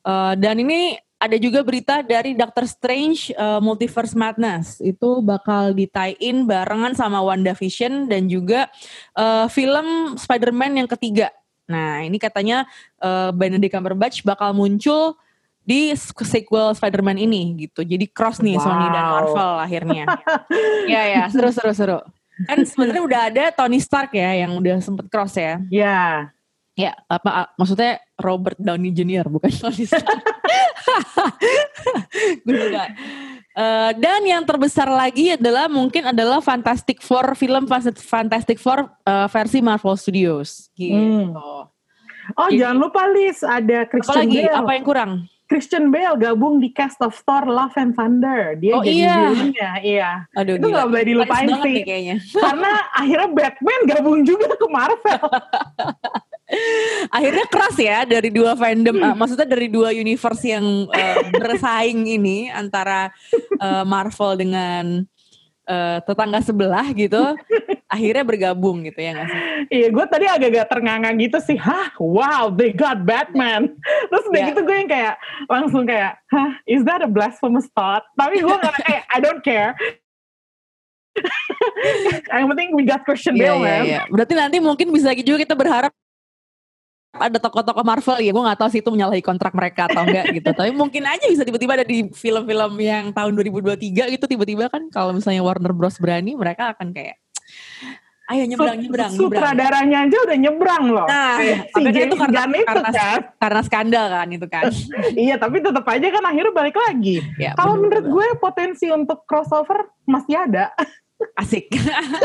Uh, 0.00 0.32
dan 0.40 0.56
ini 0.56 0.96
ada 1.18 1.34
juga 1.34 1.66
berita 1.66 1.98
dari 2.00 2.38
Doctor 2.38 2.62
Strange 2.64 3.34
uh, 3.34 3.58
Multiverse 3.58 4.14
Madness 4.14 4.78
itu 4.78 5.18
bakal 5.18 5.74
ditie-in 5.74 6.46
barengan 6.46 6.94
sama 6.94 7.18
WandaVision 7.18 8.06
dan 8.06 8.30
juga 8.30 8.70
uh, 9.18 9.50
film 9.50 10.14
Spider-Man 10.14 10.78
yang 10.78 10.88
ketiga. 10.88 11.34
Nah, 11.68 12.00
ini 12.02 12.16
katanya 12.16 12.64
uh, 12.98 13.30
Benedict 13.30 13.76
Cumberbatch 13.76 14.24
bakal 14.24 14.56
muncul 14.56 15.20
di 15.68 15.92
sequel 15.92 16.72
Spider-Man 16.72 17.20
ini 17.20 17.68
gitu. 17.68 17.84
Jadi 17.84 18.08
cross 18.08 18.40
nih 18.40 18.56
wow. 18.56 18.64
Sony 18.64 18.86
dan 18.88 19.04
Marvel 19.04 19.52
akhirnya. 19.60 20.04
ya 20.92 21.02
ya, 21.04 21.22
seru 21.28 21.52
seru 21.52 21.72
seru. 21.76 22.00
Kan 22.48 22.64
sebenarnya 22.64 23.02
udah 23.04 23.20
ada 23.28 23.44
Tony 23.52 23.76
Stark 23.76 24.16
ya 24.16 24.32
yang 24.48 24.56
udah 24.56 24.80
sempet 24.80 25.12
cross 25.12 25.36
ya. 25.36 25.60
Iya. 25.68 25.84
Yeah. 25.84 26.12
Ya, 26.78 26.94
apa 27.10 27.50
maksudnya 27.58 27.98
Robert 28.16 28.54
Downey 28.54 28.94
Jr. 28.94 29.28
bukan 29.28 29.50
Tony 29.52 29.84
Stark. 29.84 30.08
Gue 32.46 32.54
juga. 32.56 32.88
Uh, 33.58 33.90
dan 33.98 34.22
yang 34.22 34.46
terbesar 34.46 34.86
lagi 34.86 35.34
adalah 35.34 35.66
mungkin 35.66 36.14
adalah 36.14 36.38
Fantastic 36.38 37.02
Four 37.02 37.34
film 37.34 37.66
Fantastic 37.90 38.54
Four 38.62 38.86
uh, 39.02 39.26
versi 39.26 39.58
Marvel 39.58 39.98
Studios 39.98 40.70
gitu. 40.78 40.94
Hmm. 40.94 41.34
Oh, 42.38 42.46
Jadi, 42.46 42.62
jangan 42.62 42.76
lupa 42.78 43.02
Liz 43.10 43.42
ada 43.42 43.82
Christian 43.90 44.14
apa 44.14 44.22
lagi? 44.30 44.38
Bale. 44.46 44.54
Apa 44.62 44.70
yang 44.78 44.84
kurang? 44.86 45.10
Christian 45.48 45.88
Bale 45.88 46.14
gabung 46.20 46.60
di 46.60 46.70
cast 46.70 47.00
of 47.00 47.16
Thor 47.24 47.48
Love 47.48 47.74
and 47.80 47.96
Thunder. 47.98 48.54
Dia 48.60 48.78
oh, 48.78 48.84
jadi 48.84 48.94
iya. 48.94 49.16
villainnya, 49.16 49.70
iya. 49.80 50.10
Aduh, 50.36 50.60
itu 50.60 50.66
gak 50.68 50.86
boleh 50.92 51.04
dilupain 51.08 51.48
sih. 51.64 51.82
kayaknya. 51.82 52.16
Karena 52.36 52.72
akhirnya 52.94 53.28
Batman 53.32 53.80
gabung 53.88 54.18
juga 54.22 54.54
ke 54.54 54.66
Marvel. 54.68 55.24
akhirnya 57.12 57.46
keras 57.48 57.76
ya 57.76 57.98
dari 58.08 58.32
dua 58.32 58.56
fandom, 58.56 58.96
uh, 58.96 59.16
maksudnya 59.16 59.48
dari 59.48 59.68
dua 59.68 59.92
universe 59.92 60.44
yang 60.48 60.88
uh, 60.88 61.18
bersaing 61.36 62.08
ini 62.08 62.48
antara 62.48 63.12
uh, 63.60 63.84
Marvel 63.84 64.40
dengan 64.40 65.04
uh, 65.68 65.98
tetangga 66.02 66.40
sebelah 66.40 66.88
gitu 66.96 67.36
akhirnya 67.88 68.24
bergabung 68.24 68.84
gitu 68.84 69.00
ya 69.00 69.16
nggak 69.16 69.28
sih? 69.28 69.40
Iya 69.68 69.88
gue 69.92 70.04
tadi 70.08 70.26
agak-agak 70.28 70.66
ternganga 70.68 71.10
gitu 71.16 71.38
sih, 71.40 71.56
hah 71.60 71.92
wow 72.00 72.52
they 72.52 72.72
got 72.72 73.04
Batman. 73.04 73.72
Terus 74.12 74.24
udah 74.28 74.40
yeah. 74.40 74.48
gitu 74.52 74.60
gue 74.64 74.76
yang 74.76 74.90
kayak 74.90 75.14
langsung 75.48 75.84
kayak, 75.88 76.20
hah 76.32 76.52
is 76.68 76.84
that 76.84 77.04
a 77.04 77.08
blasphemous 77.08 77.68
thought? 77.72 78.04
Tapi 78.16 78.40
gue 78.40 78.56
nggak 78.56 78.76
kayak 78.84 79.02
I 79.08 79.18
don't 79.20 79.40
care. 79.44 79.72
yang 82.30 82.46
penting 82.52 82.76
we 82.76 82.86
got 82.86 83.02
Christian 83.02 83.34
yeah, 83.34 83.56
Bale 83.56 83.58
yeah, 83.58 83.64
man. 83.64 83.82
Yeah. 83.84 84.04
Berarti 84.12 84.34
nanti 84.36 84.56
mungkin 84.60 84.92
bisa 84.92 85.16
juga 85.16 85.42
kita 85.42 85.56
berharap 85.56 85.92
ada 87.16 87.38
tokoh-tokoh 87.40 87.84
Marvel 87.84 88.20
ya 88.20 88.30
gue 88.30 88.44
nggak 88.44 88.58
tahu 88.60 88.68
sih 88.68 88.80
itu 88.84 88.90
menyalahi 88.92 89.24
kontrak 89.24 89.56
mereka 89.56 89.88
atau 89.88 90.04
enggak 90.04 90.28
gitu 90.28 90.50
tapi 90.52 90.70
mungkin 90.76 91.08
aja 91.08 91.24
bisa 91.24 91.40
tiba-tiba 91.40 91.80
ada 91.80 91.86
di 91.88 92.04
film-film 92.12 92.72
yang 92.84 93.10
tahun 93.16 93.32
2023 93.32 94.12
gitu 94.12 94.24
tiba-tiba 94.28 94.68
kan 94.68 94.92
kalau 94.92 95.16
misalnya 95.16 95.40
Warner 95.40 95.72
Bros 95.72 95.96
berani 95.96 96.36
mereka 96.36 96.76
akan 96.76 96.92
kayak 96.92 97.16
Ayo 98.28 98.44
nyebrang, 98.44 98.76
nyebrang. 98.76 99.08
Sutradaranya 99.08 100.04
aja 100.04 100.16
udah 100.20 100.36
nyebrang 100.36 100.84
loh. 100.92 101.08
Nah, 101.08 101.40
si 101.40 101.80
tapi 101.80 101.96
itu 101.96 102.12
karena, 102.12 102.44
Gunn 102.44 102.60
itu 102.60 102.68
karena, 102.68 102.90
kan. 102.92 103.20
karena 103.40 103.60
skandal 103.64 104.04
kan 104.12 104.28
itu 104.28 104.46
kan. 104.52 104.64
iya, 105.24 105.40
tapi 105.40 105.64
tetap 105.64 105.88
aja 105.88 106.06
kan 106.12 106.24
akhirnya 106.28 106.52
balik 106.52 106.76
lagi. 106.76 107.24
Ya, 107.40 107.56
Kalau 107.56 107.80
menurut 107.80 108.04
gue 108.04 108.26
potensi 108.36 108.92
untuk 108.92 109.24
crossover 109.24 109.88
masih 110.04 110.44
ada. 110.44 110.76
Asik. 111.34 111.66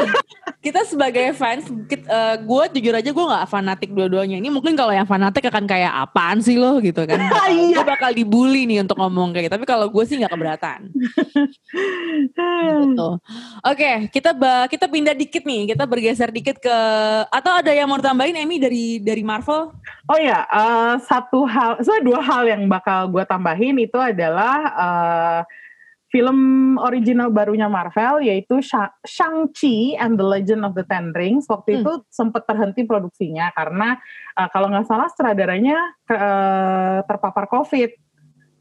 kita 0.66 0.86
sebagai 0.86 1.34
fans, 1.36 1.66
kita, 1.90 2.06
uh, 2.08 2.36
gue 2.40 2.64
jujur 2.80 2.94
aja 2.94 3.10
gue 3.10 3.26
nggak 3.26 3.50
fanatik 3.50 3.90
dua-duanya. 3.90 4.38
Ini 4.38 4.48
mungkin 4.54 4.78
kalau 4.78 4.94
yang 4.94 5.10
fanatik 5.10 5.50
akan 5.50 5.66
kayak 5.66 5.92
apaan 5.92 6.40
sih 6.40 6.56
lo 6.56 6.78
gitu 6.80 7.04
kan? 7.04 7.20
Iya. 7.54 7.84
gue 7.84 7.86
bakal 7.86 8.16
dibully 8.16 8.64
nih 8.66 8.82
untuk 8.82 8.98
ngomong 8.98 9.36
kayak 9.36 9.50
gitu. 9.50 9.56
Tapi 9.60 9.68
kalau 9.68 9.92
gue 9.92 10.04
sih 10.08 10.18
nggak 10.18 10.32
keberatan. 10.32 10.80
gitu. 12.86 13.10
Oke, 13.66 13.92
kita 14.14 14.32
ba 14.32 14.70
kita 14.72 14.86
pindah 14.88 15.14
dikit 15.18 15.44
nih. 15.44 15.76
Kita 15.76 15.84
bergeser 15.84 16.30
dikit 16.32 16.58
ke 16.62 16.78
atau 17.28 17.52
ada 17.60 17.70
yang 17.74 17.90
mau 17.90 18.00
tambahin 18.00 18.38
Emmy 18.38 18.58
dari 18.62 19.02
dari 19.04 19.22
Marvel? 19.26 19.74
Oh 20.08 20.20
ya, 20.20 20.46
uh, 20.48 20.96
satu 21.04 21.44
hal, 21.44 21.82
so 21.84 21.92
dua 22.02 22.24
hal 22.24 22.48
yang 22.48 22.66
bakal 22.72 23.12
gue 23.12 23.24
tambahin 23.28 23.76
itu 23.78 24.00
adalah 24.00 24.58
uh, 24.74 25.40
film 26.14 26.38
original 26.78 27.34
barunya 27.34 27.66
Marvel 27.66 28.22
yaitu 28.22 28.62
Shang-Chi 29.02 29.98
and 29.98 30.14
the 30.14 30.22
Legend 30.22 30.62
of 30.62 30.78
the 30.78 30.86
Ten 30.86 31.10
Rings 31.10 31.50
waktu 31.50 31.74
hmm. 31.74 31.80
itu 31.82 31.94
sempat 32.14 32.46
terhenti 32.46 32.86
produksinya 32.86 33.50
karena 33.58 33.98
uh, 34.38 34.46
kalau 34.54 34.70
nggak 34.70 34.86
salah 34.86 35.10
sutradaranya 35.10 35.82
uh, 36.14 37.02
terpapar 37.10 37.50
COVID. 37.50 37.98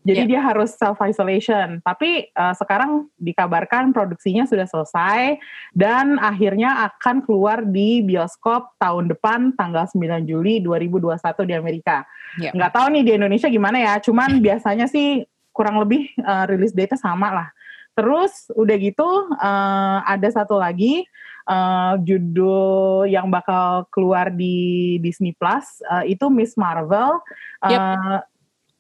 Jadi 0.03 0.27
yeah. 0.27 0.31
dia 0.35 0.41
harus 0.43 0.75
self 0.75 0.99
isolation. 0.99 1.79
Tapi 1.79 2.27
uh, 2.35 2.51
sekarang 2.59 3.07
dikabarkan 3.23 3.95
produksinya 3.95 4.51
sudah 4.51 4.67
selesai 4.67 5.39
dan 5.79 6.19
akhirnya 6.19 6.91
akan 6.91 7.23
keluar 7.23 7.63
di 7.63 8.03
bioskop 8.03 8.75
tahun 8.83 9.15
depan 9.15 9.55
tanggal 9.55 9.87
9 9.87 10.27
Juli 10.27 10.59
2021 10.59 11.23
di 11.47 11.55
Amerika. 11.55 12.03
Yeah. 12.35 12.51
Nggak 12.51 12.73
tahu 12.75 12.87
nih 12.99 13.03
di 13.07 13.13
Indonesia 13.15 13.47
gimana 13.47 13.79
ya. 13.79 13.95
Cuman 14.03 14.43
biasanya 14.43 14.91
sih 14.91 15.23
kurang 15.53 15.79
lebih 15.79 16.11
uh, 16.25 16.49
rilis 16.49 16.73
date 16.73 16.97
sama 16.99 17.31
lah. 17.31 17.49
Terus 17.93 18.49
udah 18.57 18.77
gitu 18.81 19.09
uh, 19.37 19.99
ada 20.09 20.29
satu 20.33 20.57
lagi 20.57 21.05
uh, 21.45 22.01
judul 22.01 23.05
yang 23.05 23.29
bakal 23.29 23.85
keluar 23.93 24.33
di 24.33 24.97
Disney 25.05 25.37
Plus 25.37 25.85
uh, 25.93 26.05
itu 26.09 26.27
Miss 26.33 26.57
Marvel. 26.57 27.21
Uh, 27.61 27.71
yep. 27.71 27.81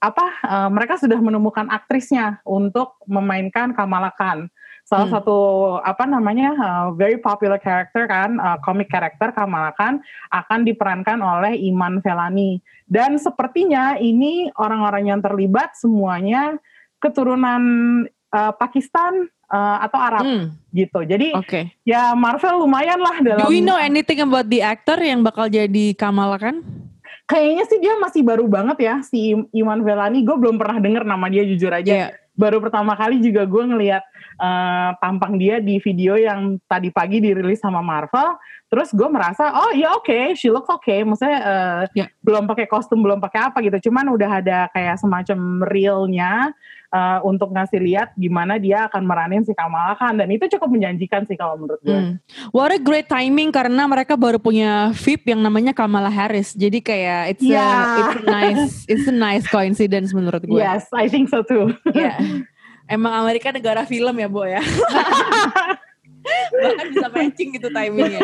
Apa 0.03 0.27
uh, 0.49 0.69
mereka 0.73 0.99
sudah 0.99 1.21
menemukan 1.21 1.71
aktrisnya 1.71 2.43
untuk 2.43 2.99
memainkan 3.07 3.71
Kamala 3.71 4.11
Khan. 4.17 4.51
Salah 4.93 5.09
hmm. 5.09 5.17
satu 5.17 5.39
apa 5.81 6.05
namanya 6.05 6.53
uh, 6.53 6.87
very 6.93 7.17
popular 7.17 7.57
character 7.57 8.05
kan, 8.05 8.37
uh, 8.37 8.61
comic 8.61 8.93
character 8.93 9.33
Kamala 9.33 9.73
Khan 9.73 10.05
akan 10.29 10.69
diperankan 10.69 11.17
oleh 11.17 11.57
Iman 11.65 12.05
Velani. 12.05 12.61
Dan 12.85 13.17
sepertinya 13.17 13.97
ini 13.97 14.53
orang-orang 14.53 15.09
yang 15.09 15.25
terlibat 15.25 15.73
semuanya 15.81 16.61
keturunan 17.01 17.65
uh, 18.37 18.53
Pakistan 18.53 19.33
uh, 19.49 19.81
atau 19.81 19.97
Arab 19.97 20.25
hmm. 20.29 20.47
gitu. 20.77 21.01
Jadi 21.09 21.33
okay. 21.41 21.73
ya 21.89 22.13
Marvel 22.13 22.61
lumayan 22.61 23.01
lah 23.01 23.17
dalam. 23.25 23.49
Do 23.49 23.53
we 23.53 23.65
know 23.65 23.81
anything 23.81 24.21
about 24.21 24.53
the 24.53 24.61
actor 24.61 25.01
yang 25.01 25.25
bakal 25.25 25.49
jadi 25.49 25.97
Kamala 25.97 26.37
kan? 26.37 26.61
Kayaknya 27.25 27.65
sih 27.65 27.79
dia 27.81 27.97
masih 27.97 28.21
baru 28.21 28.45
banget 28.45 28.77
ya 28.85 29.01
si 29.01 29.33
Iman 29.57 29.81
Velani. 29.81 30.21
Gue 30.21 30.37
belum 30.37 30.61
pernah 30.61 30.85
denger 30.85 31.09
nama 31.09 31.33
dia 31.33 31.49
jujur 31.49 31.73
aja. 31.73 32.13
Yeah. 32.13 32.22
Baru 32.33 32.65
pertama 32.65 32.97
kali 32.97 33.21
juga 33.21 33.45
gue 33.45 33.65
ngelihat 33.69 34.05
uh, 34.41 34.97
tampang 34.99 35.37
dia 35.37 35.61
di 35.61 35.77
video 35.85 36.17
yang 36.17 36.57
tadi 36.65 36.89
pagi 36.89 37.21
dirilis 37.21 37.61
sama 37.61 37.85
Marvel. 37.85 38.41
Terus 38.73 38.89
gue 38.97 39.05
merasa, 39.05 39.53
oh 39.53 39.71
iya 39.77 39.93
oke, 39.93 40.09
okay, 40.09 40.33
she 40.33 40.49
looks 40.49 40.73
okay. 40.73 41.05
Maksudnya 41.05 41.39
uh, 41.45 41.83
yeah. 41.93 42.09
belum 42.25 42.49
pakai 42.49 42.65
kostum, 42.65 43.05
belum 43.05 43.21
pakai 43.21 43.53
apa 43.53 43.61
gitu. 43.61 43.93
Cuman 43.93 44.09
udah 44.09 44.41
ada 44.41 44.59
kayak 44.73 44.97
semacam 44.97 45.61
realnya 45.69 46.57
uh, 46.93 47.19
untuk 47.25 47.51
ngasih 47.51 47.81
lihat 47.81 48.13
gimana 48.15 48.61
dia 48.61 48.87
akan 48.87 49.03
meranin 49.03 49.43
si 49.43 49.57
Kamala 49.57 49.97
Khan. 49.97 50.21
Dan 50.21 50.29
itu 50.31 50.47
cukup 50.53 50.69
menjanjikan 50.69 51.25
sih 51.25 51.35
kalau 51.35 51.57
menurut 51.57 51.81
gue. 51.81 51.97
Hmm. 51.97 52.15
What 52.53 52.71
a 52.71 52.79
great 52.79 53.09
timing 53.09 53.51
karena 53.51 53.89
mereka 53.89 54.15
baru 54.15 54.37
punya 54.37 54.93
VIP 54.93 55.33
yang 55.33 55.41
namanya 55.43 55.73
Kamala 55.73 56.13
Harris. 56.13 56.53
Jadi 56.53 56.85
kayak 56.85 57.37
it's, 57.37 57.43
yeah. 57.43 57.65
a, 57.65 57.99
it's 57.99 58.15
a 58.15 58.23
nice 58.29 58.75
it's 58.93 59.07
a 59.09 59.17
nice 59.17 59.45
coincidence 59.49 60.13
menurut 60.13 60.45
gue. 60.45 60.61
Yes, 60.61 60.87
I 60.93 61.09
think 61.09 61.33
so 61.33 61.41
too. 61.43 61.73
yeah. 61.97 62.21
Emang 62.87 63.17
Amerika 63.17 63.49
negara 63.49 63.89
film 63.89 64.21
ya, 64.21 64.29
Bo 64.29 64.45
ya. 64.45 64.61
bahkan 66.53 66.87
bisa 66.95 67.09
matching 67.11 67.49
gitu 67.59 67.69
timingnya. 67.75 68.21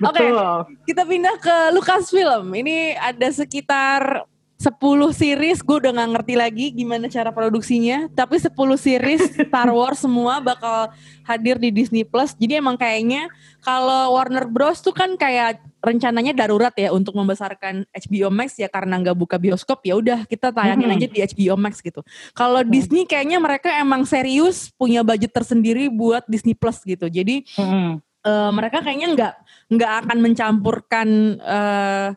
Oke, 0.00 0.16
okay, 0.16 0.28
kita 0.88 1.02
pindah 1.04 1.36
ke 1.36 1.56
Lucasfilm. 1.76 2.48
Ini 2.56 2.96
ada 2.96 3.28
sekitar 3.28 4.24
10 4.54 4.70
series 5.10 5.58
gue 5.60 5.76
udah 5.82 5.92
gak 5.92 6.10
ngerti 6.14 6.34
lagi 6.38 6.66
gimana 6.70 7.10
cara 7.10 7.34
produksinya 7.34 8.06
tapi 8.14 8.38
10 8.38 8.54
series 8.78 9.22
Star 9.50 9.70
Wars 9.74 10.00
semua 10.00 10.38
bakal 10.38 10.94
hadir 11.26 11.58
di 11.58 11.74
Disney 11.74 12.06
Plus 12.06 12.32
jadi 12.38 12.62
emang 12.62 12.78
kayaknya 12.78 13.26
kalau 13.64 14.14
Warner 14.14 14.46
Bros 14.46 14.78
tuh 14.80 14.94
kan 14.94 15.18
kayak 15.18 15.58
rencananya 15.84 16.32
darurat 16.32 16.72
ya 16.72 16.90
untuk 16.90 17.12
membesarkan 17.12 17.84
HBO 17.92 18.32
Max 18.32 18.56
ya 18.56 18.72
karena 18.72 18.96
nggak 19.04 19.16
buka 19.16 19.36
bioskop 19.36 19.84
ya 19.84 20.00
udah 20.00 20.24
kita 20.24 20.50
tayangin 20.50 20.88
hmm. 20.88 20.96
aja 20.96 21.06
di 21.12 21.18
HBO 21.20 21.60
Max 21.60 21.84
gitu. 21.84 22.00
Kalau 22.32 22.64
hmm. 22.64 22.70
Disney 22.72 23.04
kayaknya 23.04 23.36
mereka 23.36 23.68
emang 23.76 24.08
serius 24.08 24.72
punya 24.74 25.04
budget 25.04 25.30
tersendiri 25.36 25.92
buat 25.92 26.24
Disney 26.24 26.56
Plus 26.56 26.80
gitu. 26.80 27.06
Jadi 27.12 27.44
hmm. 27.60 28.00
uh, 28.24 28.50
mereka 28.50 28.80
kayaknya 28.80 29.08
nggak 29.12 29.34
nggak 29.76 29.92
akan 30.04 30.18
mencampurkan 30.24 31.08
uh, 31.44 32.08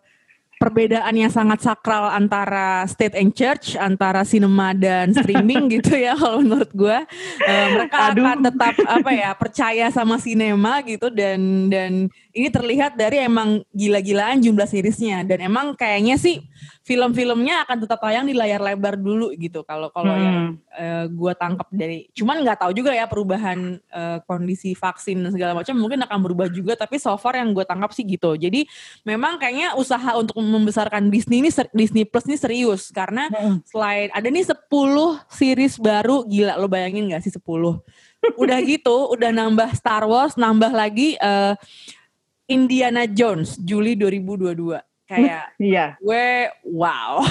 perbedaan 0.58 1.14
yang 1.14 1.30
sangat 1.30 1.62
sakral 1.62 2.10
antara 2.10 2.84
state 2.90 3.16
and 3.16 3.32
church, 3.32 3.78
antara 3.78 4.26
cinema 4.26 4.74
dan 4.74 5.14
streaming 5.14 5.70
gitu 5.80 5.94
ya 5.94 6.18
kalau 6.18 6.42
menurut 6.42 6.72
gue. 6.74 7.00
Uh, 7.46 7.68
mereka 7.78 7.98
Aduh. 8.12 8.26
akan 8.26 8.38
tetap 8.50 8.76
apa 8.84 9.12
ya 9.14 9.32
percaya 9.38 9.86
sama 9.94 10.18
sinema 10.18 10.82
gitu 10.84 11.14
dan 11.14 11.70
dan 11.70 12.10
ini 12.36 12.48
terlihat 12.52 12.96
dari 12.96 13.24
emang 13.24 13.64
gila-gilaan 13.72 14.40
jumlah 14.44 14.68
seriesnya 14.68 15.24
dan 15.24 15.44
emang 15.44 15.74
kayaknya 15.76 16.20
sih 16.20 16.44
film-filmnya 16.88 17.68
akan 17.68 17.78
tetap 17.84 18.00
tayang 18.00 18.24
di 18.24 18.32
layar 18.32 18.64
lebar 18.64 18.96
dulu 18.96 19.36
gitu. 19.36 19.68
Kalau 19.68 19.92
kalau 19.92 20.16
hmm. 20.16 20.24
yang 20.24 20.40
uh, 20.72 21.06
gue 21.12 21.34
tangkap 21.36 21.68
dari 21.68 22.08
cuman 22.16 22.48
nggak 22.48 22.64
tahu 22.64 22.72
juga 22.72 22.96
ya 22.96 23.04
perubahan 23.12 23.76
uh, 23.92 24.24
kondisi 24.24 24.72
vaksin 24.72 25.20
dan 25.20 25.36
segala 25.36 25.52
macam 25.52 25.76
mungkin 25.76 26.00
akan 26.08 26.20
berubah 26.24 26.48
juga 26.48 26.80
tapi 26.80 26.96
so 26.96 27.12
far 27.20 27.36
yang 27.36 27.52
gue 27.52 27.68
tangkap 27.68 27.92
sih 27.92 28.08
gitu. 28.08 28.40
Jadi 28.40 28.64
memang 29.04 29.36
kayaknya 29.36 29.76
usaha 29.76 30.16
untuk 30.16 30.40
membesarkan 30.40 31.12
Disney 31.12 31.44
ini 31.44 31.52
Disney 31.76 32.08
Plus 32.08 32.24
ini 32.32 32.40
serius. 32.40 32.88
Karena 32.96 33.28
hmm. 33.28 33.68
selain 33.68 34.08
ada 34.16 34.28
nih 34.32 34.48
10 34.48 34.56
series 35.28 35.76
baru. 35.76 36.24
Gila 36.24 36.56
lo 36.56 36.72
bayangin 36.72 37.12
gak 37.12 37.28
sih 37.28 37.36
10 37.36 37.44
udah 38.36 38.60
gitu 38.66 39.14
udah 39.14 39.30
nambah 39.32 39.70
Star 39.78 40.04
Wars 40.04 40.36
nambah 40.36 40.74
lagi 40.74 41.16
uh, 41.22 41.54
Indiana 42.48 43.04
Jones 43.04 43.60
Juli 43.60 44.00
2022 44.00 44.80
kayak 45.08 45.56
iya. 45.64 45.96
gue 46.00 46.52
wow. 46.68 47.24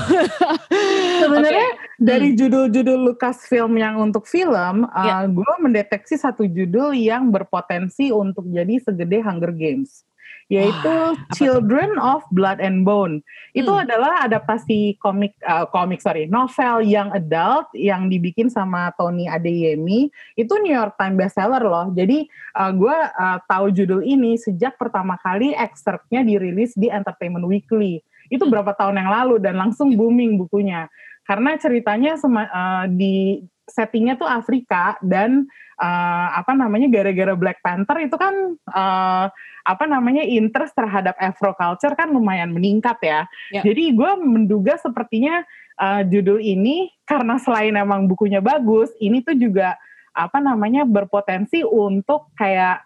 Sebenarnya 1.24 1.68
okay. 1.76 2.00
dari 2.00 2.32
hmm. 2.32 2.38
judul-judul 2.40 2.98
Lucasfilm 3.12 3.76
yang 3.76 4.00
untuk 4.00 4.24
film, 4.24 4.88
yeah. 4.92 5.24
uh, 5.24 5.26
gue 5.28 5.52
mendeteksi 5.60 6.16
satu 6.16 6.48
judul 6.48 6.96
yang 6.96 7.28
berpotensi 7.28 8.12
untuk 8.12 8.48
jadi 8.48 8.80
segede 8.80 9.20
Hunger 9.20 9.52
Games 9.52 10.04
yaitu 10.46 10.94
oh, 10.94 11.18
Children 11.34 11.98
of 11.98 12.22
Blood 12.30 12.62
and 12.62 12.86
Bone. 12.86 13.18
Itu 13.50 13.74
hmm. 13.74 13.82
adalah 13.82 14.22
adaptasi 14.22 14.94
komik 15.02 15.34
uh, 15.42 15.66
komik 15.66 15.98
sorry, 15.98 16.30
novel 16.30 16.86
yang 16.86 17.10
adult 17.10 17.66
yang 17.74 18.06
dibikin 18.06 18.46
sama 18.46 18.94
Tony 18.94 19.26
Adeyemi. 19.26 20.06
Itu 20.38 20.62
New 20.62 20.70
York 20.70 20.94
Times 20.94 21.18
bestseller 21.18 21.62
loh. 21.66 21.90
Jadi 21.90 22.30
uh, 22.54 22.70
gue 22.70 22.96
uh, 22.96 23.38
tahu 23.50 23.74
judul 23.74 24.06
ini 24.06 24.38
sejak 24.38 24.78
pertama 24.78 25.18
kali 25.18 25.50
excerptnya 25.50 26.22
dirilis 26.22 26.78
di 26.78 26.86
Entertainment 26.86 27.46
Weekly. 27.46 27.98
Itu 28.30 28.46
hmm. 28.46 28.52
berapa 28.54 28.72
tahun 28.78 29.02
yang 29.02 29.10
lalu 29.10 29.42
dan 29.42 29.58
langsung 29.58 29.98
booming 29.98 30.38
bukunya. 30.38 30.86
Karena 31.26 31.58
ceritanya 31.58 32.14
sema, 32.14 32.46
uh, 32.46 32.84
di 32.86 33.42
settingnya 33.66 34.14
tuh 34.14 34.30
Afrika 34.30 34.94
dan 35.02 35.50
uh, 35.82 36.28
apa 36.38 36.54
namanya 36.54 36.86
gara-gara 36.86 37.34
Black 37.34 37.58
Panther 37.60 37.98
itu 38.02 38.16
kan 38.16 38.34
uh, 38.70 39.26
apa 39.66 39.84
namanya 39.90 40.22
interest 40.22 40.78
terhadap 40.78 41.18
Afro 41.18 41.52
culture 41.58 41.92
kan 41.98 42.14
lumayan 42.14 42.54
meningkat 42.54 42.96
ya. 43.02 43.20
ya. 43.50 43.62
Jadi 43.66 43.92
gue 43.92 44.12
menduga 44.22 44.78
sepertinya 44.78 45.42
uh, 45.82 46.06
judul 46.06 46.38
ini 46.38 46.94
karena 47.02 47.36
selain 47.42 47.74
emang 47.74 48.06
bukunya 48.06 48.38
bagus, 48.38 48.94
ini 49.02 49.20
tuh 49.26 49.34
juga 49.34 49.74
apa 50.16 50.40
namanya 50.40 50.88
berpotensi 50.88 51.60
untuk 51.60 52.32
kayak 52.38 52.80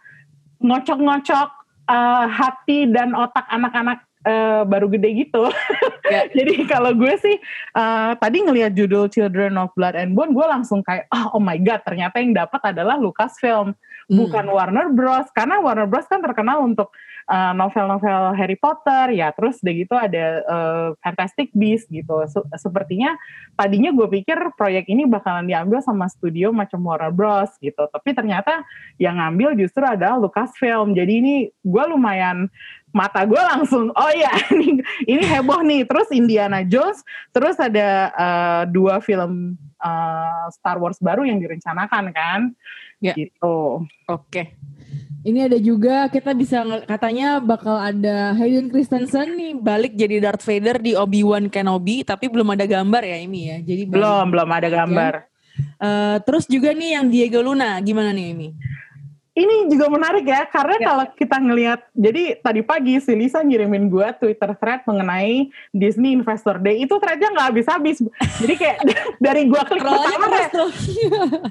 ngocok-ngocok 0.61 1.49
uh, 1.87 2.27
hati 2.27 2.91
dan 2.91 3.15
otak 3.15 3.47
anak-anak 3.49 4.10
uh, 4.27 4.63
baru 4.67 4.91
gede 4.93 5.27
gitu. 5.27 5.49
Yeah. 6.09 6.27
Jadi 6.37 6.67
kalau 6.69 6.93
gue 6.97 7.15
sih 7.21 7.37
uh, 7.77 8.17
tadi 8.19 8.45
ngelihat 8.45 8.77
judul 8.77 9.09
Children 9.09 9.57
of 9.61 9.73
Blood 9.77 9.97
and 9.97 10.13
Bone, 10.17 10.33
gue 10.37 10.47
langsung 10.47 10.85
kayak 10.85 11.09
oh, 11.13 11.39
oh 11.39 11.43
my 11.43 11.57
god, 11.61 11.85
ternyata 11.87 12.21
yang 12.21 12.37
dapat 12.37 12.61
adalah 12.75 12.97
Lucasfilm, 13.01 13.73
hmm. 13.73 14.17
bukan 14.17 14.47
Warner 14.51 14.89
Bros. 14.93 15.29
Karena 15.33 15.61
Warner 15.61 15.89
Bros 15.89 16.09
kan 16.09 16.21
terkenal 16.21 16.65
untuk 16.65 16.93
uh, 17.31 17.53
novel-novel 17.55 18.35
Harry 18.35 18.59
Potter 18.59 19.15
ya 19.15 19.31
terus 19.31 19.63
udah 19.63 19.75
gitu 19.75 19.95
ada 19.95 20.25
uh, 20.47 20.89
Fantastic 21.01 21.55
Beasts 21.55 21.87
gitu 21.87 22.27
Se 22.27 22.39
sepertinya 22.59 23.15
tadinya 23.55 23.95
gue 23.95 24.07
pikir 24.11 24.37
proyek 24.59 24.91
ini 24.91 25.07
bakalan 25.07 25.47
diambil 25.47 25.79
sama 25.81 26.11
studio 26.11 26.51
macam 26.51 26.83
Warner 26.83 27.15
Bros 27.15 27.55
gitu 27.63 27.87
tapi 27.91 28.11
ternyata 28.13 28.67
yang 28.99 29.23
ngambil 29.23 29.55
justru 29.55 29.87
adalah 29.87 30.19
Lucasfilm 30.19 30.93
jadi 30.93 31.23
ini 31.23 31.35
gue 31.63 31.85
lumayan 31.87 32.51
mata 32.91 33.23
gue 33.23 33.39
langsung 33.39 33.95
oh 33.95 34.13
ya 34.13 34.31
ini 34.55 34.83
ini 35.07 35.23
heboh 35.23 35.63
nih 35.63 35.87
terus 35.87 36.11
Indiana 36.11 36.67
Jones 36.67 37.03
terus 37.31 37.57
ada 37.59 38.11
uh, 38.15 38.63
dua 38.67 38.99
film 38.99 39.55
uh, 39.79 40.47
Star 40.55 40.79
Wars 40.79 40.99
baru 40.99 41.23
yang 41.27 41.39
direncanakan 41.39 42.11
kan 42.11 42.41
ya. 42.99 43.15
gitu 43.15 43.87
oke 44.07 44.27
okay. 44.27 44.59
Ini 45.21 45.53
ada 45.53 45.61
juga 45.61 46.09
kita 46.09 46.33
bisa 46.33 46.65
katanya 46.89 47.45
bakal 47.45 47.77
ada 47.77 48.33
Hayden 48.41 48.73
Christensen 48.73 49.37
nih 49.37 49.53
balik 49.53 49.93
jadi 49.93 50.17
Darth 50.17 50.49
Vader 50.49 50.81
di 50.81 50.97
Obi 50.97 51.21
Wan 51.21 51.53
Kenobi 51.53 52.01
tapi 52.01 52.33
belum 52.33 52.57
ada 52.57 52.65
gambar 52.65 53.05
ya 53.05 53.19
ini 53.21 53.41
ya. 53.53 53.57
Jadi 53.61 53.85
belum 53.85 54.33
belum 54.33 54.49
ada 54.49 54.69
gambar. 54.73 55.13
Ya. 55.21 55.29
Uh, 55.77 56.17
terus 56.25 56.49
juga 56.49 56.73
nih 56.73 56.97
yang 56.97 57.13
Diego 57.13 57.45
Luna 57.45 57.77
gimana 57.85 58.17
nih 58.17 58.33
ini? 58.33 58.49
Ini 59.41 59.57
juga 59.73 59.89
menarik 59.89 60.29
ya 60.29 60.45
karena 60.45 60.77
ya. 60.77 60.87
kalau 60.93 61.05
kita 61.17 61.37
ngelihat 61.41 61.81
jadi 61.97 62.23
tadi 62.45 62.61
pagi 62.61 63.01
si 63.01 63.13
Lisa 63.17 63.41
ngirimin 63.41 63.89
gue 63.89 64.07
Twitter 64.21 64.53
thread 64.61 64.85
mengenai 64.85 65.49
Disney 65.73 66.13
Investor 66.13 66.61
Day 66.61 66.85
itu 66.85 66.93
threadnya 67.01 67.33
nggak 67.33 67.47
habis-habis 67.49 68.05
jadi 68.45 68.55
kayak 68.61 68.79
dari 69.25 69.49
gue 69.49 69.63
klik 69.65 69.83
pertama 69.83 70.27
kayak 70.29 70.53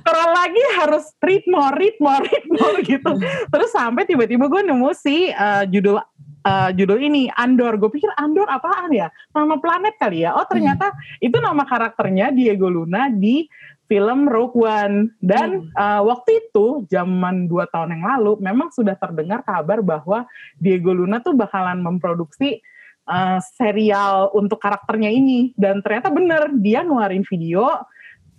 scroll 0.06 0.32
lagi 0.32 0.64
harus 0.78 1.06
read 1.26 1.44
more 1.50 1.74
read 1.74 1.98
more 1.98 2.22
read 2.22 2.46
more 2.54 2.78
gitu 2.94 3.12
terus 3.50 3.72
sampai 3.74 4.06
tiba-tiba 4.06 4.46
gue 4.46 4.62
nemu 4.70 4.90
si 4.94 5.34
uh, 5.34 5.66
judul 5.66 5.98
uh, 6.46 6.70
judul 6.74 7.00
ini 7.00 7.28
Andor. 7.36 7.76
Gue 7.80 7.92
pikir 8.00 8.12
Andor 8.16 8.48
apaan 8.48 8.92
ya? 8.94 9.12
Nama 9.36 9.56
planet 9.60 9.96
kali 10.00 10.24
ya? 10.24 10.36
Oh 10.36 10.46
ternyata 10.48 10.92
hmm. 10.94 11.28
itu 11.28 11.38
nama 11.40 11.64
karakternya 11.68 12.32
Diego 12.32 12.72
Luna 12.72 13.12
di 13.12 13.48
film 13.90 14.30
Rogue 14.30 14.54
One 14.54 15.18
dan 15.20 15.66
hmm. 15.66 15.74
uh, 15.74 16.02
waktu 16.06 16.46
itu 16.46 16.86
zaman 16.94 17.50
dua 17.50 17.66
tahun 17.74 17.98
yang 17.98 18.06
lalu 18.06 18.38
memang 18.38 18.70
sudah 18.70 18.94
terdengar 18.96 19.42
kabar 19.42 19.82
bahwa 19.82 20.30
Diego 20.62 20.94
Luna 20.94 21.20
tuh 21.26 21.34
bakalan 21.34 21.82
memproduksi 21.82 22.62
uh, 23.10 23.42
serial 23.58 24.30
untuk 24.38 24.62
karakternya 24.62 25.10
ini 25.10 25.58
dan 25.58 25.82
ternyata 25.82 26.14
bener 26.14 26.54
dia 26.62 26.86
ngeluarin 26.86 27.26
video 27.26 27.82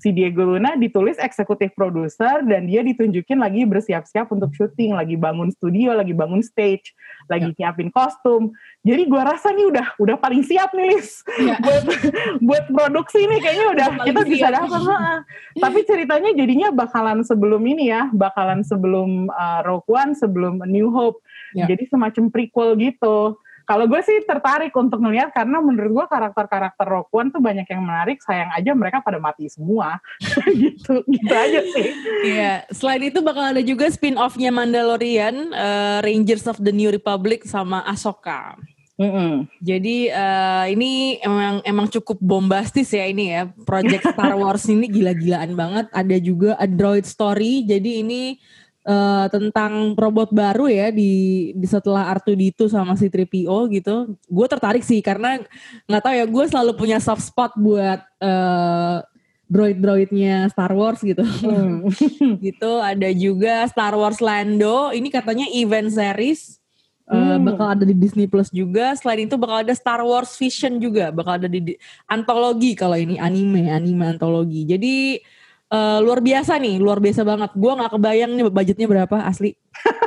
si 0.00 0.16
Diego 0.16 0.49
Luna 0.49 0.80
ditulis 0.80 1.21
eksekutif 1.21 1.76
produser 1.76 2.40
dan 2.49 2.64
dia 2.64 2.80
ditunjukin 2.80 3.37
lagi 3.37 3.69
bersiap-siap 3.69 4.33
untuk 4.33 4.49
syuting, 4.57 4.97
lagi 4.97 5.14
bangun 5.14 5.52
studio, 5.52 5.92
lagi 5.92 6.16
bangun 6.16 6.40
stage, 6.40 6.97
lagi 7.28 7.52
ya. 7.61 7.69
nyiapin 7.69 7.92
kostum. 7.92 8.49
Jadi 8.80 9.04
gua 9.12 9.28
rasa 9.28 9.52
nih 9.52 9.69
udah 9.69 9.87
udah 10.00 10.16
paling 10.16 10.40
siap 10.40 10.73
nih 10.73 10.97
Lis 10.97 11.21
ya. 11.37 11.61
buat 11.64 11.85
buat 12.40 12.64
produksi 12.73 13.28
nih 13.28 13.40
kayaknya 13.40 13.66
udah 13.76 13.87
kita 14.04 14.20
bisa 14.25 14.49
dapat. 14.49 14.80
Tapi 15.56 15.78
ceritanya 15.85 16.30
jadinya 16.32 16.68
bakalan 16.73 17.20
sebelum 17.23 17.62
ini 17.68 17.92
ya, 17.92 18.09
bakalan 18.11 18.64
sebelum 18.64 19.28
uh, 19.28 19.61
Rogue 19.62 19.88
One, 19.88 20.12
sebelum 20.16 20.64
A 20.64 20.68
New 20.68 20.88
Hope. 20.90 21.20
Ya. 21.52 21.68
Jadi 21.68 21.90
semacam 21.90 22.32
prequel 22.32 22.78
gitu. 22.80 23.37
Kalau 23.70 23.87
gue 23.87 24.02
sih 24.02 24.26
tertarik 24.26 24.75
untuk 24.75 24.99
ngeliat 24.99 25.30
karena 25.30 25.62
menurut 25.62 26.02
gue 26.02 26.06
karakter-karakter 26.11 26.87
Rogue 26.90 27.12
One 27.14 27.30
tuh 27.30 27.38
banyak 27.38 27.70
yang 27.70 27.87
menarik. 27.87 28.18
Sayang 28.18 28.50
aja 28.50 28.75
mereka 28.75 28.99
pada 28.99 29.23
mati 29.23 29.47
semua. 29.47 30.02
gitu, 30.62 31.06
gitu 31.06 31.30
aja 31.30 31.61
sih. 31.70 31.88
Iya. 32.26 32.66
Selain 32.75 32.99
itu 33.06 33.23
bakal 33.23 33.54
ada 33.54 33.62
juga 33.62 33.87
spin-offnya 33.87 34.50
Mandalorian, 34.50 35.54
uh, 35.54 36.02
Rangers 36.02 36.50
of 36.50 36.59
the 36.59 36.75
New 36.75 36.90
Republic 36.90 37.47
sama 37.47 37.87
Ahsoka. 37.87 38.59
Mm 39.00 39.11
-hmm. 39.16 39.33
Jadi 39.64 40.12
uh, 40.12 40.69
ini 40.69 41.16
emang 41.25 41.64
emang 41.64 41.87
cukup 41.88 42.21
bombastis 42.21 42.92
ya 42.92 43.09
ini 43.09 43.33
ya. 43.33 43.49
Project 43.64 44.12
Star 44.12 44.37
Wars 44.37 44.69
ini 44.69 44.92
gila-gilaan 44.92 45.57
banget. 45.57 45.88
Ada 45.88 46.21
juga 46.21 46.52
a 46.61 46.69
droid 46.69 47.09
story. 47.09 47.64
Jadi 47.64 48.04
ini 48.04 48.37
uh, 48.85 49.25
tentang 49.33 49.97
robot 49.97 50.37
baru 50.37 50.69
ya 50.69 50.92
di 50.92 51.49
di 51.57 51.64
setelah 51.64 52.12
Artuditu 52.12 52.69
sama 52.69 52.92
si 52.92 53.09
3PO 53.09 53.73
gitu. 53.73 54.21
Gue 54.28 54.47
tertarik 54.52 54.85
sih 54.85 55.00
karena 55.00 55.40
nggak 55.88 56.02
tahu 56.04 56.14
ya 56.21 56.26
gue 56.28 56.45
selalu 56.52 56.72
punya 56.77 57.01
soft 57.01 57.25
spot 57.25 57.57
buat 57.57 58.05
uh, 58.20 59.01
droid-droidnya 59.48 60.53
Star 60.53 60.77
Wars 60.77 61.01
gitu. 61.01 61.25
Hmm. 61.25 61.88
gitu 62.44 62.85
ada 62.85 63.09
juga 63.16 63.64
Star 63.72 63.96
Wars 63.96 64.20
Lando. 64.20 64.92
Ini 64.92 65.09
katanya 65.09 65.48
event 65.48 65.88
series. 65.88 66.60
Uh, 67.11 67.35
hmm. 67.35 67.42
bakal 67.42 67.66
ada 67.75 67.83
di 67.83 67.90
Disney 67.90 68.31
Plus 68.31 68.55
juga. 68.55 68.94
Selain 68.94 69.27
itu 69.27 69.35
bakal 69.35 69.66
ada 69.66 69.75
Star 69.75 69.99
Wars 70.07 70.31
Vision 70.38 70.79
juga, 70.79 71.11
bakal 71.11 71.42
ada 71.42 71.49
di, 71.51 71.59
di 71.59 71.75
antologi 72.07 72.79
kalau 72.79 72.94
ini 72.94 73.18
anime, 73.18 73.66
anime 73.66 74.14
antologi. 74.14 74.62
Jadi 74.62 75.18
uh, 75.75 75.99
luar 75.99 76.23
biasa 76.23 76.55
nih, 76.62 76.79
luar 76.79 77.03
biasa 77.03 77.27
banget. 77.27 77.51
Gue 77.59 77.73
nggak 77.75 77.99
kebayang 77.99 78.31
nih 78.38 78.44
budgetnya 78.46 78.87
berapa 78.87 79.16
asli. 79.27 79.59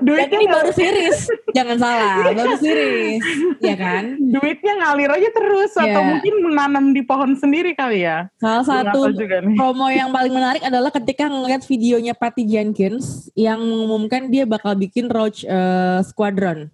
Duitnya 0.00 0.38
ini 0.40 0.48
baru 0.48 0.70
series, 0.80 1.28
jangan 1.52 1.76
salah, 1.76 2.32
baru 2.32 2.56
series, 2.56 3.22
ya 3.60 3.74
kan? 3.76 4.16
Duitnya 4.16 4.72
ngalir 4.80 5.10
aja 5.12 5.28
terus, 5.28 5.70
yeah. 5.76 5.92
atau 5.92 6.02
mungkin 6.06 6.34
menanam 6.48 6.84
di 6.96 7.02
pohon 7.04 7.36
sendiri 7.36 7.76
kali 7.76 8.08
ya. 8.08 8.32
Salah 8.40 8.64
satu 8.64 9.12
promo 9.58 9.92
yang 9.92 10.08
paling 10.08 10.32
menarik 10.32 10.62
adalah 10.64 10.88
ketika 10.88 11.28
ngeliat 11.28 11.60
videonya 11.68 12.16
Patty 12.16 12.48
Jenkins 12.48 13.28
yang 13.36 13.60
mengumumkan 13.60 14.32
dia 14.32 14.48
bakal 14.48 14.72
bikin 14.78 15.12
Roach 15.12 15.44
uh, 15.44 16.00
Squadron. 16.00 16.72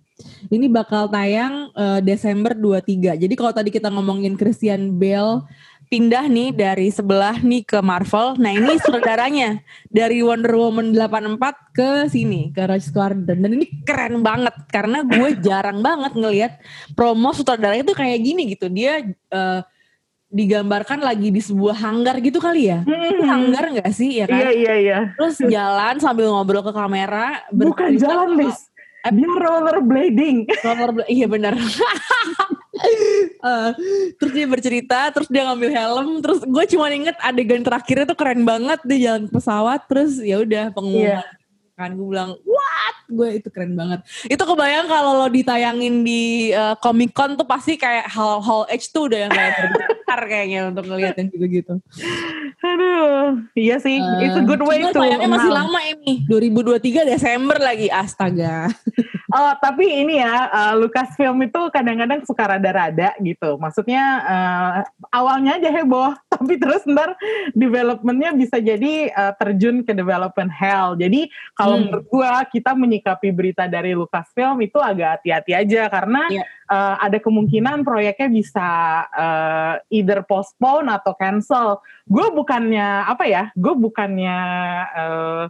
Ini 0.51 0.67
bakal 0.67 1.07
tayang 1.11 1.71
uh, 1.79 2.03
Desember 2.03 2.51
23. 2.51 3.23
Jadi 3.23 3.35
kalau 3.39 3.55
tadi 3.55 3.71
kita 3.71 3.87
ngomongin 3.87 4.35
Christian 4.35 4.99
Bale 4.99 5.47
pindah 5.89 6.29
nih 6.29 6.53
dari 6.53 6.93
sebelah 6.93 7.41
nih 7.41 7.65
ke 7.65 7.81
Marvel. 7.81 8.37
Nah 8.37 8.53
ini 8.53 8.77
saudaranya 8.85 9.65
dari 9.89 10.21
Wonder 10.21 10.53
Woman 10.53 10.93
84 10.93 11.75
ke 11.75 11.91
sini 12.13 12.53
ke 12.53 12.69
Rogue 12.69 12.85
Squadron 12.85 13.25
dan 13.25 13.51
ini 13.57 13.67
keren 13.83 14.21
banget 14.21 14.55
karena 14.69 15.01
gue 15.03 15.41
jarang 15.41 15.81
banget 15.81 16.13
ngelihat 16.13 16.53
promo 16.93 17.33
sutradaranya 17.33 17.89
tuh 17.89 17.97
kayak 17.97 18.21
gini 18.21 18.53
gitu. 18.53 18.69
Dia 18.69 19.01
uh, 19.33 19.65
digambarkan 20.29 21.01
lagi 21.01 21.33
di 21.33 21.41
sebuah 21.41 21.77
hanggar 21.81 22.21
gitu 22.21 22.37
kali 22.37 22.69
ya. 22.69 22.85
Hmm. 22.85 23.25
Hanggar 23.25 23.73
gak 23.73 23.91
sih 23.97 24.21
ya 24.21 24.29
kan? 24.29 24.45
Iya 24.45 24.51
iya 24.53 24.75
iya. 24.77 24.99
Terus 25.17 25.41
jalan 25.41 25.97
sambil 26.05 26.29
ngobrol 26.29 26.61
ke 26.61 26.73
kamera. 26.77 27.49
Bukan 27.49 27.97
jalan, 27.97 28.37
Liz. 28.37 28.69
Dia 29.13 29.31
rollerblading. 29.31 30.37
Rollerblading, 30.67 31.11
iya 31.13 31.27
benar. 31.27 31.55
uh, 33.43 33.71
terus 34.19 34.33
dia 34.33 34.47
bercerita, 34.47 35.11
terus 35.15 35.29
dia 35.31 35.47
ngambil 35.49 35.71
helm, 35.73 36.09
terus 36.23 36.41
gue 36.45 36.65
cuma 36.77 36.91
inget 36.93 37.17
adegan 37.23 37.63
terakhirnya 37.65 38.07
tuh 38.09 38.19
keren 38.19 38.43
banget 38.45 38.81
dia 38.85 38.99
jalan 39.11 39.31
pesawat, 39.31 39.81
terus 39.89 40.21
ya 40.21 40.41
udah 40.43 40.71
pengumuman. 40.73 41.21
Yeah. 41.21 41.25
Kan 41.79 41.95
gue 41.95 42.07
bilang, 42.11 42.35
what? 42.79 42.97
Gue 43.09 43.29
itu 43.43 43.49
keren 43.51 43.75
banget. 43.75 44.01
Itu 44.31 44.43
kebayang 44.47 44.87
kalau 44.87 45.25
lo 45.25 45.29
ditayangin 45.29 46.07
di 46.07 46.53
uh, 46.55 46.79
Comic 46.79 47.11
Con 47.17 47.35
tuh 47.35 47.49
pasti 47.49 47.75
kayak 47.75 48.07
hal 48.07 48.39
hal 48.39 48.61
H 48.71 48.95
tuh 48.95 49.11
udah 49.11 49.19
yang 49.27 49.33
kayak 49.33 49.53
besar 49.75 50.21
kayaknya 50.29 50.61
untuk 50.71 50.85
ngeliat 50.87 51.15
yang 51.19 51.29
gitu-gitu. 51.33 51.75
Aduh, 52.59 53.39
iya 53.55 53.79
sih, 53.79 53.99
uh, 53.99 54.23
it's 54.23 54.39
a 54.39 54.45
good 54.45 54.63
way 54.63 54.83
to. 54.83 54.95
Tayangnya 54.95 55.31
masih 55.31 55.53
lama 55.53 55.81
ini, 55.83 56.27
2023 56.27 57.07
Desember 57.07 57.57
lagi, 57.59 57.87
astaga. 57.91 58.71
Oh, 59.33 59.53
tapi 59.61 59.85
ini 59.85 60.21
ya, 60.21 60.49
uh, 60.49 60.75
Lucasfilm 60.81 61.37
itu 61.45 61.61
kadang-kadang 61.69 62.25
suka 62.25 62.57
rada-rada 62.57 63.13
gitu. 63.21 63.61
Maksudnya 63.61 64.05
uh, 64.25 64.71
awalnya 65.13 65.61
aja 65.61 65.69
heboh, 65.69 66.17
tapi 66.33 66.57
terus 66.57 66.85
ntar 66.89 67.17
developmentnya 67.53 68.33
bisa 68.33 68.57
jadi 68.61 69.13
uh, 69.13 69.33
terjun 69.37 69.85
ke 69.85 69.93
development 69.93 70.53
hell. 70.53 70.97
Jadi 70.97 71.29
kalau 71.53 71.77
hmm. 71.77 71.83
menurut 71.89 72.07
gua 72.09 72.45
kita 72.49 72.73
menyikapi 72.73 73.29
berita 73.33 73.69
dari 73.69 73.93
Lucasfilm 73.93 74.61
itu 74.65 74.81
agak 74.81 75.21
hati-hati 75.21 75.53
aja 75.53 75.89
karena 75.93 76.23
yeah. 76.29 76.37
Iya. 76.39 76.45
uh, 76.71 76.97
ada 77.03 77.19
kemungkinan 77.19 77.83
proyeknya 77.83 78.29
bisa 78.31 78.69
uh, 79.11 79.75
either 79.91 80.23
postpone 80.23 80.87
atau 80.87 81.13
cancel. 81.19 81.83
Gue 82.07 82.31
bukannya 82.31 83.11
apa 83.11 83.25
ya? 83.27 83.51
Gue 83.59 83.75
bukannya 83.75 84.39
uh, 84.95 85.45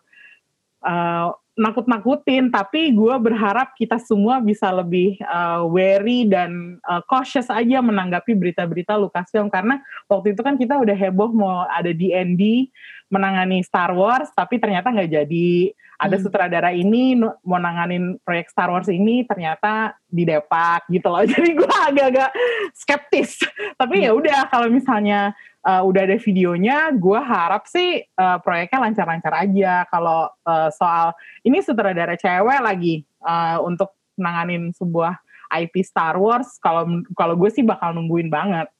uh, 0.82 1.28
nakut-nakutin, 1.58 2.54
tapi 2.54 2.94
gue 2.94 3.14
berharap 3.18 3.74
kita 3.74 3.98
semua 3.98 4.38
bisa 4.38 4.70
lebih 4.70 5.18
uh, 5.26 5.66
wary 5.66 6.22
dan 6.30 6.78
uh, 6.86 7.02
cautious 7.02 7.50
aja 7.50 7.82
menanggapi 7.82 8.38
berita-berita 8.38 8.94
Lucasfilm. 8.94 9.50
Karena 9.50 9.82
waktu 10.06 10.38
itu 10.38 10.40
kan 10.46 10.54
kita 10.54 10.78
udah 10.78 10.94
heboh 10.94 11.34
mau 11.34 11.66
ada 11.66 11.90
D&D 11.90 12.70
menangani 13.08 13.64
Star 13.64 13.92
Wars, 13.96 14.28
tapi 14.36 14.60
ternyata 14.60 14.92
nggak 14.92 15.10
jadi. 15.10 15.72
ada 15.98 16.14
Hmm. 16.14 16.30
sutradara 16.30 16.70
ini 16.70 17.18
mau 17.18 17.58
nanganin 17.58 18.22
proyek 18.22 18.54
Star 18.54 18.70
Wars 18.70 18.86
ini 18.86 19.26
ternyata 19.26 19.98
di 20.06 20.22
Depak 20.22 20.86
gitu 20.94 21.10
loh. 21.10 21.26
Jadi 21.34 21.58
gue 21.58 21.66
agak-agak 21.66 22.30
skeptis. 22.70 23.42
Tapi 23.74 24.06
ya 24.06 24.14
udah 24.14 24.46
kalau 24.46 24.70
misalnya 24.70 25.34
uh, 25.66 25.82
udah 25.82 26.06
ada 26.06 26.14
videonya, 26.22 26.94
gue 26.94 27.18
harap 27.18 27.66
sih 27.66 27.98
uh, 28.14 28.38
proyeknya 28.38 28.78
lancar-lancar 28.78 29.34
aja. 29.42 29.90
Kalau 29.90 30.30
uh, 30.46 30.70
soal 30.70 31.18
ini 31.42 31.58
sutradara 31.66 32.14
cewek 32.14 32.62
lagi 32.62 33.02
uh, 33.26 33.58
untuk 33.66 33.90
nanganin 34.14 34.70
sebuah 34.78 35.18
IP 35.50 35.82
Star 35.82 36.14
Wars, 36.14 36.62
kalau 36.62 36.86
kalau 37.18 37.34
gue 37.34 37.50
sih 37.50 37.66
bakal 37.66 37.90
nungguin 37.90 38.30
banget. 38.30 38.70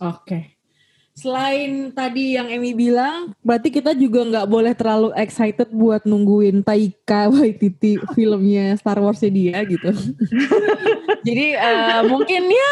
Oke. 0.00 0.53
Selain 1.14 1.94
tadi 1.94 2.34
yang 2.34 2.50
Emi 2.50 2.74
bilang, 2.74 3.38
berarti 3.38 3.70
kita 3.70 3.94
juga 3.94 4.26
nggak 4.26 4.50
boleh 4.50 4.74
terlalu 4.74 5.14
excited 5.14 5.70
buat 5.70 6.02
nungguin 6.02 6.66
Taika 6.66 7.26
Waititi 7.32 8.02
filmnya 8.18 8.74
Star 8.74 8.98
Wars-nya 8.98 9.30
dia 9.30 9.62
gitu. 9.62 9.94
Jadi 11.26 11.54
eh, 11.54 12.02
mungkin 12.10 12.50
ya 12.50 12.70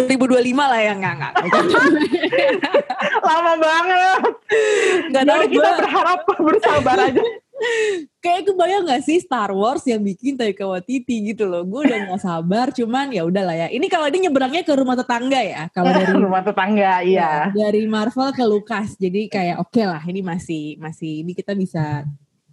2025 0.00 0.56
lah 0.56 0.80
ya 0.80 0.92
nggak 0.96 1.14
nggak. 1.20 1.34
Lama 3.20 3.52
banget. 3.60 4.32
Nggak 5.12 5.24
tahu 5.28 5.42
kita 5.44 5.52
gue 5.52 5.72
berharap 5.84 6.20
bersabar 6.40 6.96
aja. 7.04 7.24
Kayak 8.24 8.50
kebayang 8.50 8.82
nggak 8.88 9.02
sih 9.06 9.18
Star 9.22 9.54
Wars 9.54 9.86
yang 9.86 10.02
bikin 10.02 10.34
Taika 10.34 10.66
Waititi 10.66 11.34
gitu 11.34 11.46
loh. 11.46 11.62
Gue 11.62 11.86
udah 11.86 11.98
nggak 12.10 12.22
sabar, 12.22 12.74
cuman 12.74 13.14
ya 13.14 13.22
udahlah 13.22 13.54
ya. 13.54 13.68
Ini 13.70 13.86
kalau 13.86 14.10
ini 14.10 14.26
nyebrangnya 14.26 14.62
ke 14.66 14.72
rumah 14.74 14.98
tetangga 14.98 15.40
ya. 15.40 15.62
Kalau 15.70 15.90
dari 15.96 16.12
Rumah 16.14 16.42
tetangga, 16.42 16.92
iya. 17.04 17.50
dari 17.54 17.86
Marvel 17.86 18.34
ke 18.34 18.44
Lucas. 18.44 18.98
Jadi 18.98 19.30
kayak 19.30 19.62
oke 19.62 19.82
lah 19.82 20.02
ini 20.08 20.20
masih 20.24 20.76
masih 20.82 21.22
ini 21.22 21.32
kita 21.36 21.54
bisa 21.54 22.02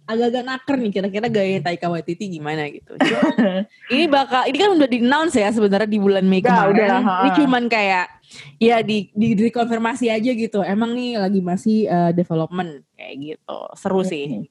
agak-agak 0.02 0.44
naker 0.44 0.76
nih 0.82 0.90
kira-kira 0.92 1.26
gaya 1.30 1.58
Taika 1.62 1.86
Waititi 1.88 2.26
gimana 2.26 2.66
gitu. 2.68 2.98
Cuman, 2.98 3.32
ini 3.94 4.04
bakal 4.10 4.42
ini 4.50 4.56
kan 4.58 4.70
udah 4.74 4.88
di 4.90 4.98
announce 5.00 5.38
ya 5.38 5.48
sebenarnya 5.54 5.88
di 5.88 5.98
bulan 6.02 6.26
Mei 6.26 6.42
kemarin. 6.42 6.74
udah, 6.74 7.00
ha. 7.00 7.14
ini 7.24 7.30
cuman 7.38 7.64
kayak 7.70 8.06
ya 8.58 8.82
di 8.82 9.08
di 9.14 9.34
dikonfirmasi 9.38 10.10
aja 10.10 10.30
gitu. 10.34 10.60
Emang 10.62 10.92
nih 10.92 11.22
lagi 11.22 11.40
masih 11.40 11.86
eh, 11.86 12.10
development 12.12 12.82
kayak 12.98 13.14
gitu. 13.18 13.58
Seru 13.78 14.02
sih. 14.02 14.50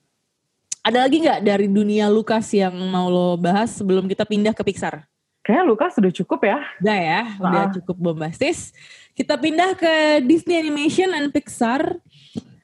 Ada 0.82 1.06
lagi 1.06 1.22
nggak 1.22 1.40
dari 1.42 1.70
dunia 1.70 2.10
Lucas 2.10 2.50
yang 2.50 2.74
mau 2.90 3.06
lo 3.06 3.38
bahas 3.38 3.70
sebelum 3.70 4.10
kita 4.10 4.26
pindah 4.26 4.50
ke 4.50 4.66
Pixar? 4.66 5.06
Kayaknya 5.42 5.64
Lukas 5.64 5.90
sudah 5.94 6.10
cukup 6.10 6.42
ya. 6.42 6.58
Udah 6.82 6.98
ya, 6.98 7.20
udah 7.38 7.64
Ah. 7.66 7.70
cukup 7.70 7.96
bombastis. 8.00 8.74
Kita 9.14 9.38
pindah 9.38 9.74
ke 9.74 9.94
Disney 10.22 10.58
Animation 10.58 11.14
and 11.14 11.30
Pixar. 11.30 12.02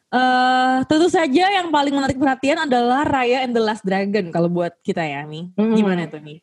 Eh, 0.09 0.77
tentu 0.85 1.07
saja 1.07 1.45
yang 1.53 1.71
paling 1.71 1.95
menarik 1.95 2.19
perhatian 2.19 2.65
adalah 2.65 3.05
Raya 3.05 3.45
and 3.45 3.53
the 3.53 3.63
Last 3.63 3.85
Dragon 3.85 4.33
kalau 4.33 4.49
buat 4.49 4.75
kita 4.81 5.05
ya, 5.05 5.23
Mi. 5.23 5.53
Mm. 5.55 5.75
Gimana 5.75 6.03
tuh, 6.09 6.19
Mi? 6.19 6.41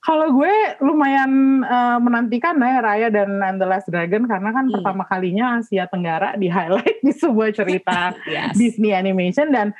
Kalau 0.00 0.32
gue 0.32 0.52
lumayan 0.80 1.30
eh, 1.60 1.98
menantikan 1.98 2.56
ya 2.56 2.82
Raya 2.82 3.08
dan 3.08 3.38
And 3.38 3.56
the 3.56 3.64
Last 3.64 3.86
Dragon 3.86 4.26
karena 4.26 4.50
kan 4.50 4.66
Hmm. 4.66 4.74
pertama 4.74 5.02
kalinya 5.04 5.56
Asia 5.56 5.86
Tenggara 5.86 6.34
di 6.34 6.48
highlight 6.48 7.00
di 7.00 7.12
sebuah 7.12 7.54
cerita 7.54 8.12
Yes. 8.26 8.52
Disney 8.52 8.90
Animation 8.90 9.48
dan 9.48 9.70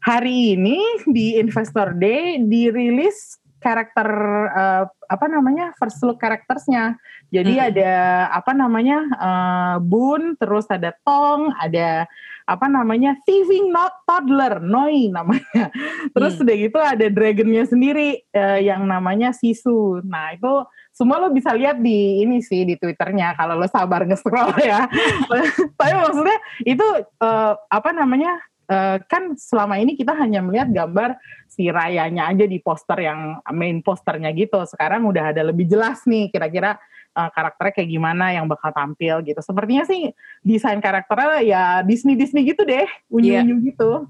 hari 0.00 0.54
ini 0.54 0.78
di 1.08 1.40
Investor 1.40 1.96
Day 1.96 2.40
dirilis 2.44 3.40
karakter 3.58 4.08
eh, 4.52 4.84
apa 5.08 5.26
namanya 5.28 5.72
first 5.80 6.04
look 6.04 6.20
karaktersnya. 6.20 7.00
Jadi 7.32 7.56
Mhm. 7.56 7.64
ada 7.72 7.92
apa 8.36 8.52
namanya 8.52 8.98
eh, 9.08 9.76
Boon, 9.80 10.36
terus 10.36 10.68
ada 10.68 10.92
Tong, 11.00 11.48
ada 11.56 12.04
apa 12.44 12.68
namanya 12.68 13.16
thieving 13.24 13.72
not 13.72 14.04
toddler, 14.04 14.60
Noi 14.60 15.08
namanya. 15.08 15.72
Terus 16.12 16.36
Hmm. 16.36 16.44
udah 16.44 16.56
gitu 16.60 16.76
ada 16.76 17.06
dragonnya 17.08 17.64
sendiri 17.64 18.20
eh, 18.28 18.60
yang 18.60 18.84
namanya 18.84 19.32
Sisu. 19.32 20.04
Nah 20.04 20.36
itu 20.36 20.52
semua 20.92 21.24
lo 21.24 21.32
bisa 21.32 21.56
lihat 21.56 21.80
di 21.80 22.20
ini 22.20 22.44
sih 22.44 22.68
di 22.68 22.76
twitternya 22.76 23.32
kalau 23.34 23.56
lo 23.56 23.64
sabar 23.64 24.04
nge-scroll 24.04 24.60
ya. 24.60 24.84
Tapi 25.80 25.92
maksudnya 25.96 26.36
itu 26.68 26.84
eh, 27.00 27.52
apa 27.56 27.90
namanya 27.96 28.36
eh, 28.68 28.98
kan 29.04 29.36
selama 29.36 29.80
ini 29.80 29.96
kita 29.96 30.12
hanya 30.16 30.40
melihat 30.40 30.68
gambar 30.72 31.16
si 31.48 31.70
Rayanya 31.70 32.28
aja 32.32 32.44
di 32.48 32.58
poster 32.58 32.98
yang 33.04 33.38
main 33.52 33.80
posternya 33.84 34.32
gitu. 34.34 34.58
Sekarang 34.66 35.06
udah 35.06 35.30
ada 35.30 35.42
lebih 35.46 35.68
jelas 35.68 36.02
nih 36.04 36.28
kira-kira 36.32 36.76
eh, 37.14 37.30
karakternya 37.30 37.72
kayak 37.76 37.90
gimana 37.90 38.24
yang 38.34 38.46
bakal 38.50 38.74
tampil 38.74 39.22
gitu. 39.22 39.40
Sepertinya 39.40 39.84
sih 39.86 40.10
desain 40.42 40.80
karakternya 40.82 41.40
ya 41.44 41.62
Disney 41.86 42.18
Disney 42.18 42.44
gitu 42.48 42.66
deh, 42.66 42.86
unyu-unyu 43.08 43.60
gitu. 43.70 44.08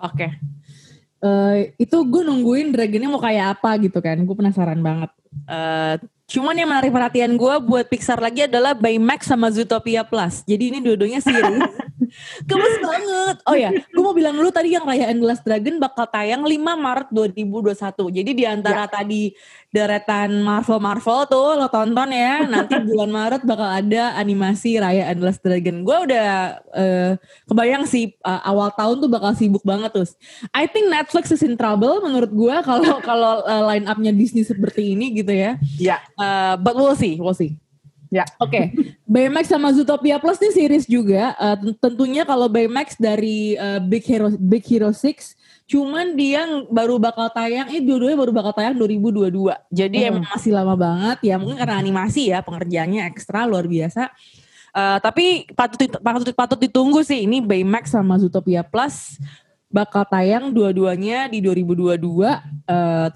Oke. 0.00 0.32
Eh, 1.16 1.74
itu 1.80 1.96
gue 2.06 2.22
nungguin 2.22 2.70
dragonnya 2.70 3.08
mau 3.08 3.22
kayak 3.22 3.58
apa 3.58 3.70
gitu 3.80 3.98
kan. 4.04 4.20
Gue 4.22 4.36
penasaran 4.36 4.80
banget. 4.84 5.10
Eh, 5.48 5.96
cuman 6.26 6.58
yang 6.58 6.68
menarik 6.68 6.90
perhatian 6.90 7.38
gue 7.38 7.54
buat 7.62 7.86
Pixar 7.86 8.18
lagi 8.18 8.50
adalah 8.50 8.74
Baymax 8.74 9.30
sama 9.30 9.46
Zootopia 9.50 10.02
Plus. 10.02 10.42
Jadi 10.42 10.74
ini 10.74 10.78
dua-duanya 10.82 11.22
series. 11.22 11.62
Gemes 12.48 12.76
banget. 12.80 13.36
Oh 13.46 13.56
ya, 13.56 13.70
gue 13.72 14.02
mau 14.02 14.14
bilang 14.14 14.34
dulu 14.36 14.48
tadi 14.50 14.74
yang 14.74 14.86
Raya 14.86 15.10
and 15.10 15.20
the 15.22 15.26
Last 15.26 15.42
Dragon 15.42 15.78
bakal 15.78 16.06
tayang 16.08 16.42
5 16.44 16.56
Maret 16.58 17.08
2021. 17.12 18.16
Jadi 18.22 18.30
di 18.32 18.44
antara 18.46 18.86
tadi 18.86 19.32
deretan 19.70 20.40
Marvel-Marvel 20.40 21.20
tuh 21.28 21.48
lo 21.58 21.68
tonton 21.68 22.10
ya. 22.12 22.46
Nanti 22.46 22.78
bulan 22.88 23.10
Maret 23.10 23.42
bakal 23.44 23.68
ada 23.68 24.16
animasi 24.16 24.78
Raya 24.80 25.10
and 25.12 25.20
the 25.20 25.26
Last 25.28 25.42
Dragon. 25.42 25.82
Gue 25.82 25.98
udah 26.10 26.28
eh, 26.72 27.12
kebayang 27.48 27.84
sih 27.84 28.14
eh, 28.14 28.40
awal 28.46 28.72
tahun 28.72 29.02
tuh 29.04 29.10
bakal 29.10 29.32
sibuk 29.36 29.64
banget 29.66 29.92
terus. 29.92 30.14
I 30.54 30.70
think 30.70 30.88
Netflix 30.88 31.32
is 31.34 31.42
in 31.42 31.58
trouble 31.58 32.00
menurut 32.04 32.30
gue 32.30 32.56
kalau 32.64 33.02
kalau 33.02 33.42
eh, 33.44 33.62
line 33.74 33.86
up-nya 33.88 34.12
Disney 34.14 34.46
seperti 34.46 34.94
ini 34.94 35.12
gitu 35.16 35.32
ya. 35.32 35.58
Ya, 35.76 36.00
Uh, 36.16 36.56
but 36.56 36.72
we'll 36.72 36.96
see, 36.96 37.20
we'll 37.20 37.36
see. 37.36 37.60
ya. 38.08 38.22
Oke, 38.38 38.72
Baymax 39.04 39.50
sama 39.50 39.68
Zootopia 39.74 40.16
Plus 40.16 40.38
nih 40.38 40.52
series 40.54 40.86
juga. 40.86 41.34
Uh, 41.36 41.56
ten- 41.60 41.76
tentunya 41.76 42.22
kalau 42.24 42.48
Baymax 42.48 42.96
dari 42.96 43.52
uh, 43.54 43.82
Big 43.82 44.06
Hero 44.06 44.30
Big 44.32 44.62
Hero 44.64 44.94
6, 44.94 45.34
cuman 45.66 46.14
dia 46.14 46.46
baru 46.70 46.96
bakal 46.96 47.26
tayang, 47.28 47.66
eh 47.68 47.82
dua-duanya 47.82 48.16
baru 48.16 48.32
bakal 48.32 48.52
tayang 48.54 48.78
2022. 48.78 49.52
Jadi 49.68 49.98
Hmm. 50.00 50.08
emang 50.14 50.24
masih 50.30 50.52
lama 50.54 50.74
banget 50.78 51.18
ya, 51.26 51.34
mungkin 51.36 51.58
karena 51.58 51.76
animasi 51.76 52.30
ya 52.30 52.40
pengerjaannya 52.40 53.02
ekstra 53.10 53.44
luar 53.44 53.66
biasa. 53.66 54.08
Uh, 54.70 55.00
tapi 55.02 55.48
patut 55.56 55.88
patut 55.98 56.30
patut 56.36 56.58
ditunggu 56.60 57.00
sih 57.02 57.24
ini 57.26 57.42
Baymax 57.42 57.90
sama 57.96 58.14
Zootopia 58.16 58.60
Plus 58.62 59.18
bakal 59.66 60.06
tayang 60.06 60.54
dua-duanya 60.54 61.26
di 61.26 61.42
2022. 61.42 61.98
Uh, 62.64 63.08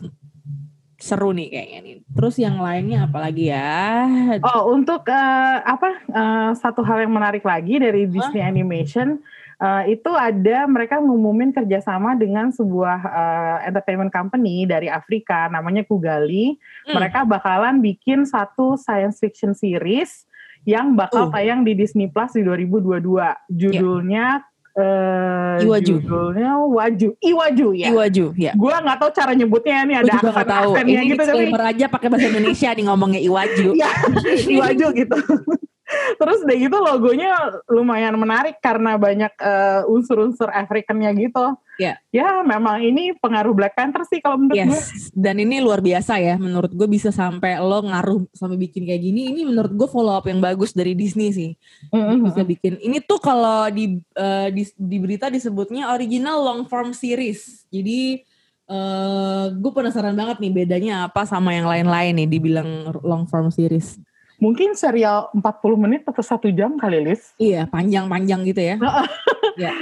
seru 1.01 1.33
nih 1.33 1.49
kayaknya 1.49 1.79
nih. 1.81 1.95
Terus 2.13 2.37
yang 2.37 2.61
lainnya 2.61 3.09
apa 3.09 3.19
lagi 3.25 3.49
ya? 3.49 4.05
Oh, 4.45 4.77
untuk 4.77 5.09
eh, 5.09 5.59
apa 5.65 5.89
eh, 6.05 6.51
satu 6.61 6.85
hal 6.85 7.09
yang 7.09 7.17
menarik 7.17 7.41
lagi 7.41 7.81
dari 7.81 8.05
Disney 8.05 8.45
Animation 8.45 9.17
eh, 9.57 9.97
itu 9.97 10.13
ada 10.13 10.69
mereka 10.69 11.01
ngumumin 11.01 11.57
kerjasama 11.57 12.21
dengan 12.21 12.53
sebuah 12.53 13.01
eh, 13.01 13.59
entertainment 13.73 14.13
company 14.13 14.69
dari 14.69 14.93
Afrika 14.93 15.49
namanya 15.49 15.89
Kugali. 15.89 16.61
Hmm. 16.85 17.01
Mereka 17.01 17.25
bakalan 17.25 17.81
bikin 17.81 18.29
satu 18.29 18.77
science 18.77 19.25
fiction 19.25 19.57
series 19.57 20.29
yang 20.69 20.93
bakal 20.93 21.29
Uh. 21.29 21.33
tayang 21.33 21.65
di 21.65 21.73
Disney 21.73 22.13
Plus 22.13 22.37
di 22.37 22.45
2022. 22.45 23.01
Judulnya 23.49 24.45
eh, 24.79 25.65
Iwaju. 25.67 25.95
Judulnya 26.01 26.53
Waju. 26.71 27.09
Iwaju 27.19 27.69
ya. 27.75 27.89
Iwaju, 27.91 28.27
ya. 28.39 28.53
Gua 28.55 28.77
nggak 28.79 28.99
tahu 29.03 29.11
cara 29.11 29.33
nyebutnya 29.35 29.77
ini 29.83 29.95
Gue 29.99 30.03
ada 30.07 30.31
gak 30.31 30.49
tahu. 30.49 30.71
Ini 30.79 31.03
gitu 31.11 31.23
tapi 31.25 31.45
aja 31.51 31.87
pakai 31.91 32.09
bahasa 32.09 32.27
Indonesia 32.31 32.69
nih 32.71 32.85
ngomongnya 32.87 33.21
Iwaju. 33.21 33.69
Iya, 33.75 33.91
Iwaju 34.55 34.87
gitu. 34.95 35.19
Terus 36.19 36.47
deh 36.47 36.59
gitu 36.59 36.77
logonya 36.79 37.61
lumayan 37.67 38.15
menarik 38.15 38.63
karena 38.63 38.95
banyak 38.95 39.33
eh, 39.41 39.83
unsur-unsur 39.91 40.47
Africannya 40.51 41.11
gitu. 41.19 41.59
Iya. 41.81 41.97
Ya 42.13 42.45
memang 42.45 42.85
ini 42.85 43.17
pengaruh 43.17 43.57
Black 43.57 43.73
Panther 43.73 44.05
sih 44.05 44.21
kalau 44.21 44.37
menurut 44.37 44.61
gue. 44.61 44.77
Yes, 44.77 45.09
dan 45.17 45.41
ini 45.41 45.65
luar 45.65 45.81
biasa 45.81 46.21
ya. 46.21 46.37
Menurut 46.37 46.71
gue 46.77 46.85
bisa 46.85 47.09
sampai 47.09 47.57
lo 47.57 47.81
ngaruh 47.81 48.29
sampai 48.37 48.61
bikin 48.61 48.85
kayak 48.85 49.01
gini. 49.01 49.33
Ini 49.33 49.49
menurut 49.49 49.73
gue 49.73 49.89
follow 49.89 50.13
up 50.13 50.29
yang 50.29 50.45
bagus 50.45 50.77
dari 50.77 50.93
Disney 50.93 51.33
sih. 51.33 51.51
Mm-mm. 51.89 52.29
Bisa 52.29 52.45
bikin. 52.45 52.77
Ini 52.85 53.01
tuh 53.09 53.19
kalau 53.19 53.67
di, 53.73 53.97
eh, 53.97 54.49
di 54.53 54.69
di 54.77 54.97
berita 55.01 55.33
disebutnya 55.33 55.91
original 55.97 56.45
long 56.45 56.69
form 56.69 56.93
series. 56.93 57.65
Jadi 57.73 58.29
eh 58.71 59.47
gue 59.51 59.73
penasaran 59.75 60.15
banget 60.15 60.39
nih 60.39 60.53
bedanya 60.55 61.11
apa 61.11 61.27
sama 61.27 61.51
yang 61.51 61.67
lain-lain 61.67 62.15
nih 62.23 62.29
dibilang 62.31 62.95
long 63.03 63.27
form 63.27 63.51
series. 63.51 63.99
Mungkin 64.41 64.73
serial 64.73 65.29
40 65.37 65.45
menit 65.77 66.03
atau 66.09 66.25
satu 66.25 66.49
jam 66.49 66.81
kali 66.81 67.05
Lis. 67.05 67.37
Iya, 67.37 67.69
panjang-panjang 67.69 68.41
gitu 68.49 68.63
ya. 68.65 68.77
ya. 69.61 69.73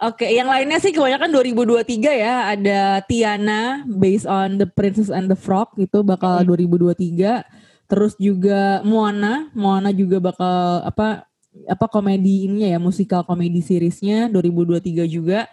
Oke, 0.00 0.30
yang 0.32 0.48
lainnya 0.48 0.78
sih 0.80 0.94
kebanyakan 0.94 1.28
2023 1.28 1.84
ya. 2.14 2.54
Ada 2.54 3.02
Tiana 3.04 3.84
based 3.84 4.24
on 4.24 4.56
The 4.56 4.70
Princess 4.70 5.10
and 5.10 5.26
the 5.26 5.36
Frog 5.36 5.74
itu 5.76 6.00
bakal 6.06 6.46
2023. 6.46 7.44
Terus 7.90 8.14
juga 8.16 8.80
Moana, 8.86 9.50
Moana 9.52 9.90
juga 9.90 10.22
bakal 10.22 10.86
apa 10.86 11.26
apa 11.66 11.86
komedi 11.90 12.46
ininya 12.46 12.70
ya, 12.70 12.78
musikal 12.78 13.26
komedi 13.26 13.60
seriesnya 13.60 14.30
2023 14.30 15.10
juga. 15.10 15.50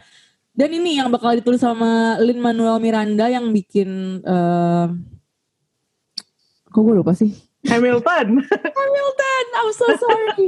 Dan 0.54 0.70
ini 0.74 1.02
yang 1.02 1.10
bakal 1.10 1.34
ditulis 1.34 1.60
sama 1.62 2.22
Lin 2.22 2.38
Manuel 2.38 2.78
Miranda 2.78 3.28
yang 3.30 3.50
bikin 3.50 4.22
uh, 4.22 4.90
kok 6.72 6.82
gue 6.86 6.94
lupa 6.94 7.18
sih 7.18 7.47
Hamilton. 7.66 8.28
Hamilton, 8.78 9.44
I'm 9.58 9.72
so 9.74 9.88
sorry. 9.98 10.46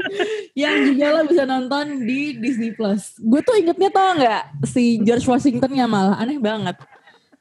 yang 0.54 0.94
juga 0.94 1.06
lo 1.18 1.22
bisa 1.26 1.44
nonton 1.50 2.06
di 2.06 2.38
Disney 2.38 2.72
Plus. 2.78 3.18
Gue 3.18 3.42
tuh 3.42 3.58
ingetnya 3.58 3.90
tau 3.90 4.14
nggak 4.14 4.44
si 4.70 5.02
George 5.02 5.26
Washingtonnya 5.26 5.90
malah 5.90 6.22
aneh 6.22 6.38
banget. 6.38 6.78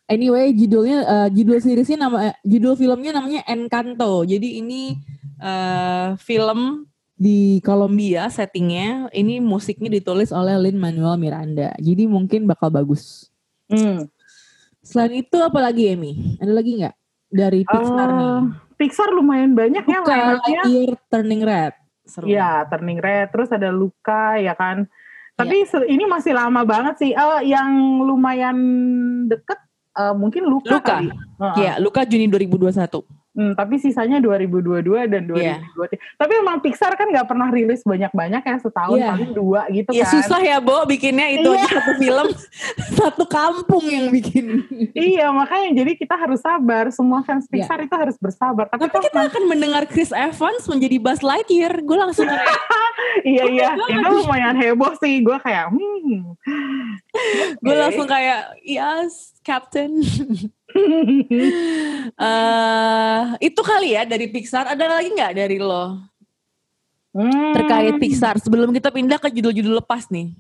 Anyway, 0.09 0.57
judulnya 0.57 0.99
uh, 1.05 1.29
judul 1.29 1.61
seriesnya 1.61 2.09
nama 2.09 2.33
judul 2.41 2.81
filmnya 2.81 3.13
namanya 3.13 3.45
Encanto. 3.45 4.25
Jadi 4.25 4.65
ini 4.65 4.97
uh, 5.37 6.17
film 6.17 6.89
di 7.13 7.61
Kolombia 7.61 8.33
settingnya. 8.33 9.13
Ini 9.13 9.45
musiknya 9.45 9.93
ditulis 9.93 10.33
oleh 10.33 10.57
Lin 10.57 10.81
Manuel 10.81 11.21
Miranda. 11.21 11.77
Jadi 11.77 12.09
mungkin 12.09 12.49
bakal 12.49 12.73
bagus. 12.73 13.29
Hmm. 13.69 14.09
Selain 14.81 15.13
itu 15.13 15.37
apa 15.45 15.61
lagi 15.61 15.93
Emi? 15.93 16.41
Ada 16.41 16.53
lagi 16.57 16.73
nggak 16.81 16.97
dari 17.29 17.61
Pixar 17.69 18.09
uh, 18.09 18.17
nih? 18.17 18.68
Pixar 18.79 19.11
lumayan 19.11 19.59
banyak 19.59 19.83
ya 19.83 20.01
Luka, 20.01 20.15
ya. 20.15 20.27
Lightyear, 20.39 20.91
Turning 21.11 21.43
Red. 21.43 21.75
Iya, 22.23 22.51
Turning 22.71 23.01
Red. 23.03 23.27
Terus 23.35 23.51
ada 23.51 23.69
Luka 23.75 24.39
ya 24.39 24.55
kan. 24.55 24.87
Tapi 25.35 25.67
ya. 25.67 25.83
ini 25.91 26.07
masih 26.07 26.33
lama 26.33 26.63
banget 26.63 26.95
sih. 27.03 27.11
Uh, 27.11 27.43
yang 27.43 28.03
lumayan 28.07 28.57
deket 29.27 29.59
uh, 29.99 30.15
mungkin 30.15 30.47
Luka, 30.47 30.79
Luka. 30.79 30.97
Iya, 31.03 31.15
uh 31.43 31.75
-uh. 31.75 31.77
Luka 31.83 32.07
Juni 32.07 32.31
2021. 32.31 33.18
Hmm, 33.39 33.55
tapi 33.55 33.79
sisanya 33.79 34.19
2022 34.19 35.07
dan 35.07 35.23
2023. 35.31 35.39
Yeah. 35.39 35.63
Tapi 36.19 36.33
emang 36.43 36.59
Pixar 36.59 36.99
kan 36.99 37.07
nggak 37.07 37.31
pernah 37.31 37.47
rilis 37.55 37.87
banyak-banyak 37.87 38.43
ya 38.43 38.57
setahun 38.59 38.99
yeah. 38.99 39.15
paling 39.15 39.31
dua 39.31 39.63
gitu 39.71 39.95
yeah, 39.95 40.11
kan. 40.11 40.15
susah 40.19 40.41
ya 40.43 40.59
Bo 40.59 40.83
bikinnya 40.91 41.31
itu 41.31 41.47
yeah. 41.47 41.63
aja 41.63 41.79
satu 41.79 41.93
film 42.03 42.27
satu 42.99 43.25
kampung 43.31 43.87
yang 43.87 44.11
bikin. 44.11 44.67
iya 44.91 45.31
makanya 45.31 45.71
jadi 45.71 45.95
kita 45.95 46.19
harus 46.19 46.43
sabar. 46.43 46.91
Semua 46.91 47.23
fans 47.23 47.47
iya. 47.47 47.63
Pixar 47.63 47.79
yeah. 47.79 47.87
itu 47.87 47.95
harus 47.95 48.17
bersabar. 48.19 48.67
Tapi, 48.75 48.91
tapi 48.91 49.07
kita 49.07 49.21
akan 49.31 49.43
mendengar 49.47 49.87
Chris 49.87 50.11
Evans 50.11 50.67
menjadi 50.67 50.99
Buzz 50.99 51.23
Lightyear. 51.23 51.79
Gue 51.87 51.95
langsung 51.95 52.27
kayak 52.35 52.59
iya 53.23 53.45
iya 53.47 53.69
itu 53.79 54.09
lumayan 54.19 54.59
heboh 54.59 54.99
sih. 54.99 55.23
Gue 55.23 55.39
kayak 55.39 55.71
hmm. 55.71 56.35
Gue 57.63 57.75
langsung 57.79 58.11
kayak 58.11 58.59
yes 58.67 59.39
Captain. 59.47 60.03
Uh, 62.19 63.23
itu 63.49 63.61
kali 63.61 63.95
ya 63.99 64.03
dari 64.09 64.27
Pixar. 64.31 64.75
Ada 64.75 64.99
lagi 64.99 65.09
nggak 65.13 65.33
dari 65.35 65.59
lo 65.59 65.99
hmm. 67.15 67.53
terkait 67.55 67.95
Pixar? 67.99 68.37
Sebelum 68.39 68.71
kita 68.75 68.93
pindah 68.95 69.19
ke 69.19 69.29
judul-judul 69.33 69.83
lepas 69.85 70.09
nih. 70.09 70.33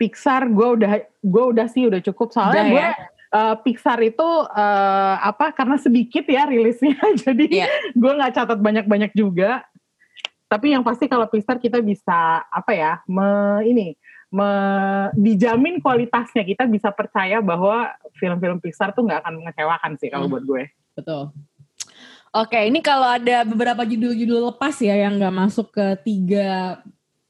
Pixar, 0.00 0.48
gue 0.48 0.68
udah 0.80 0.92
gue 1.04 1.44
udah 1.52 1.66
sih 1.68 1.84
udah 1.84 2.00
cukup 2.00 2.32
soalnya 2.32 2.64
gue 2.72 2.80
ya? 2.80 2.90
uh, 3.36 3.54
Pixar 3.60 4.00
itu 4.00 4.24
uh, 4.48 5.14
apa 5.20 5.52
karena 5.52 5.76
sedikit 5.76 6.24
ya 6.24 6.48
rilisnya, 6.48 6.96
jadi 7.28 7.46
yeah. 7.66 7.68
gue 7.92 8.12
nggak 8.12 8.32
catat 8.32 8.58
banyak-banyak 8.58 9.12
juga. 9.12 9.64
Tapi 10.50 10.74
yang 10.74 10.82
pasti 10.82 11.06
kalau 11.06 11.30
Pixar 11.30 11.62
kita 11.62 11.78
bisa 11.78 12.42
apa 12.48 12.72
ya, 12.74 12.92
me, 13.06 13.62
ini 13.62 13.94
me, 14.30 14.50
dijamin 15.18 15.82
kualitasnya 15.82 16.46
kita 16.46 16.64
bisa 16.70 16.94
percaya 16.94 17.42
bahwa 17.42 17.90
film-film 18.16 18.62
Pixar 18.62 18.94
tuh 18.94 19.04
nggak 19.04 19.26
akan 19.26 19.34
mengecewakan 19.42 19.92
sih 19.98 20.08
kalau 20.08 20.30
hmm. 20.30 20.32
buat 20.32 20.44
gue. 20.46 20.62
Betul. 20.94 21.34
Oke, 22.30 22.62
ini 22.62 22.78
kalau 22.78 23.10
ada 23.10 23.42
beberapa 23.42 23.82
judul-judul 23.82 24.54
lepas 24.54 24.78
ya 24.78 24.94
yang 24.94 25.18
nggak 25.18 25.34
masuk 25.34 25.74
ke 25.74 25.86
tiga 26.06 26.78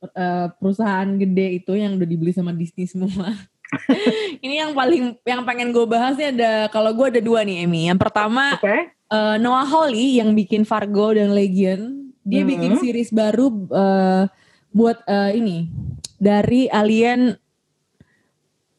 uh, 0.04 0.52
perusahaan 0.60 1.08
gede 1.16 1.64
itu 1.64 1.72
yang 1.72 1.96
udah 1.96 2.08
dibeli 2.08 2.36
sama 2.36 2.52
Disney 2.52 2.84
semua. 2.84 3.32
ini 4.44 4.60
yang 4.60 4.76
paling 4.76 5.16
yang 5.24 5.40
pengen 5.48 5.72
gue 5.72 5.86
bahasnya 5.88 6.28
ada 6.36 6.52
kalau 6.68 6.92
gue 6.92 7.16
ada 7.16 7.20
dua 7.24 7.40
nih 7.48 7.64
Emmy. 7.64 7.88
Yang 7.88 8.00
pertama 8.04 8.60
okay. 8.60 8.92
uh, 9.08 9.34
eh, 9.34 9.36
Noah 9.40 9.64
Hawley 9.64 10.20
yang 10.20 10.36
bikin 10.36 10.68
Fargo 10.68 11.16
dan 11.16 11.32
Legion. 11.32 12.12
Dia 12.20 12.44
-hmm. 12.44 12.50
bikin 12.52 12.72
series 12.76 13.08
baru 13.08 13.48
uh, 13.72 14.28
buat 14.76 15.00
uh, 15.08 15.32
ini 15.32 15.72
dari 16.20 16.68
Alien 16.68 17.33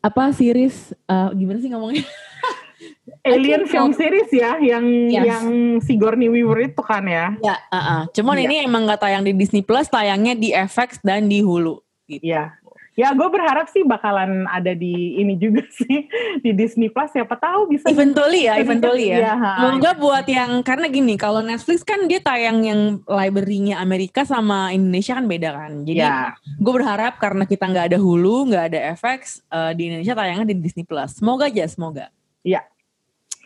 apa 0.02 0.30
series 0.34 0.94
uh, 1.10 1.34
gimana 1.34 1.58
sih 1.58 1.70
ngomongnya? 1.74 2.06
Alien 3.26 3.70
film 3.70 3.94
series 3.94 4.30
ya 4.34 4.58
yang 4.58 4.86
yes. 5.10 5.26
yang 5.26 5.46
Sigourney 5.82 6.30
Weaver 6.30 6.74
itu 6.74 6.82
kan 6.82 7.06
ya. 7.06 7.34
Ya, 7.42 7.58
uh 7.70 7.78
-uh. 7.78 8.02
cuman 8.14 8.38
yeah. 8.42 8.46
ini 8.50 8.56
emang 8.66 8.90
gak 8.90 9.02
tayang 9.06 9.22
di 9.22 9.34
Disney 9.38 9.62
Plus, 9.62 9.90
tayangnya 9.90 10.34
di 10.34 10.50
FX 10.54 11.02
dan 11.06 11.30
di 11.30 11.42
Hulu. 11.46 11.82
Gitu. 12.10 12.34
Iya. 12.34 12.61
Ya 12.92 13.16
gue 13.16 13.30
berharap 13.32 13.72
sih 13.72 13.88
bakalan 13.88 14.44
ada 14.52 14.76
di 14.76 15.16
ini 15.16 15.40
juga 15.40 15.64
sih 15.80 16.12
di 16.44 16.52
Disney 16.52 16.92
Plus 16.92 17.08
siapa 17.16 17.40
tahu 17.40 17.72
bisa 17.72 17.88
eventually 17.88 18.52
ya 18.52 18.60
eventually 18.60 19.16
ya. 19.16 19.32
ya 19.32 19.36
Semoga 19.40 19.92
buat 19.96 20.26
yang 20.28 20.60
karena 20.60 20.92
gini 20.92 21.16
kalau 21.16 21.40
Netflix 21.40 21.88
kan 21.88 22.04
dia 22.12 22.20
tayang 22.20 22.68
yang 22.68 22.82
library-nya 23.08 23.80
Amerika 23.80 24.28
sama 24.28 24.76
Indonesia 24.76 25.16
kan 25.16 25.26
beda 25.26 25.50
kan. 25.56 25.72
Jadi 25.88 26.04
ya. 26.04 26.36
gue 26.36 26.74
berharap 26.76 27.16
karena 27.16 27.48
kita 27.48 27.64
nggak 27.72 27.96
ada 27.96 27.98
Hulu 27.98 28.52
nggak 28.52 28.66
ada 28.76 28.80
FX 29.00 29.40
uh, 29.48 29.72
di 29.72 29.88
Indonesia 29.88 30.12
tayangnya 30.12 30.48
di 30.52 30.56
Disney 30.60 30.84
Plus. 30.84 31.16
Semoga 31.16 31.48
aja 31.48 31.64
semoga. 31.72 32.12
Iya. 32.44 32.68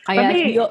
Kayak 0.06 0.22
tapi, 0.22 0.40
HBO, 0.42 0.66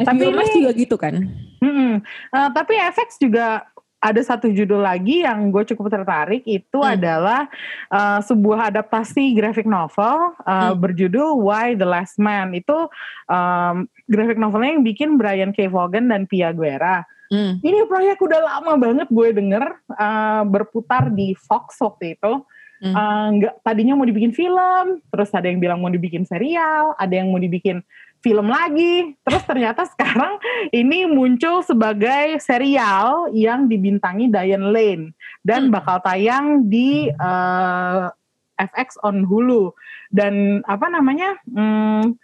tapi 0.00 0.16
HBO 0.16 0.30
Max 0.32 0.48
juga 0.56 0.70
gitu 0.72 0.96
kan. 0.96 1.14
Hmm, 1.60 2.00
uh, 2.32 2.48
tapi 2.52 2.74
FX 2.76 3.20
juga 3.20 3.68
ada 3.98 4.22
satu 4.22 4.46
judul 4.54 4.78
lagi 4.78 5.26
yang 5.26 5.50
gue 5.50 5.66
cukup 5.74 5.90
tertarik 5.90 6.46
itu 6.46 6.78
hmm. 6.78 6.94
adalah 6.94 7.50
uh, 7.90 8.22
sebuah 8.22 8.70
adaptasi 8.70 9.34
graphic 9.34 9.66
novel 9.66 10.38
uh, 10.46 10.70
hmm. 10.70 10.78
berjudul 10.78 11.42
Why 11.42 11.74
the 11.74 11.86
Last 11.86 12.22
Man 12.22 12.54
itu 12.54 12.86
um, 13.26 13.90
graphic 14.06 14.38
novelnya 14.38 14.78
yang 14.78 14.86
bikin 14.86 15.10
Brian 15.18 15.50
K. 15.50 15.66
Vaughan 15.66 16.06
dan 16.06 16.30
Pia 16.30 16.54
Guerra. 16.54 17.02
Hmm. 17.28 17.60
Ini 17.60 17.84
proyek 17.84 18.22
udah 18.24 18.40
lama 18.40 18.72
banget 18.80 19.08
gue 19.10 19.28
denger 19.34 19.64
uh, 19.92 20.42
berputar 20.48 21.12
di 21.12 21.34
Fox 21.36 21.76
waktu 21.82 22.16
itu. 22.16 22.46
Hmm. 22.78 22.94
Uh, 22.94 23.26
nggak 23.42 23.54
tadinya 23.66 23.98
mau 23.98 24.06
dibikin 24.06 24.30
film, 24.30 25.02
terus 25.10 25.34
ada 25.34 25.50
yang 25.50 25.58
bilang 25.58 25.82
mau 25.82 25.90
dibikin 25.90 26.22
serial, 26.22 26.94
ada 26.94 27.10
yang 27.10 27.34
mau 27.34 27.42
dibikin 27.42 27.82
film 28.22 28.50
lagi. 28.50 29.14
Terus 29.22 29.42
ternyata 29.46 29.86
sekarang 29.86 30.38
ini 30.74 31.06
muncul 31.06 31.62
sebagai 31.62 32.38
serial 32.42 33.30
yang 33.34 33.66
dibintangi 33.70 34.30
Diane 34.30 34.68
Lane 34.70 35.04
dan 35.42 35.68
hmm. 35.68 35.74
bakal 35.74 36.02
tayang 36.02 36.66
di 36.66 37.08
uh, 37.12 38.10
eh, 38.58 38.66
FX 38.74 38.98
on 39.06 39.22
Hulu. 39.22 39.70
Dan 40.08 40.64
apa 40.64 40.88
namanya? 40.88 41.36
Hmm, 41.46 42.16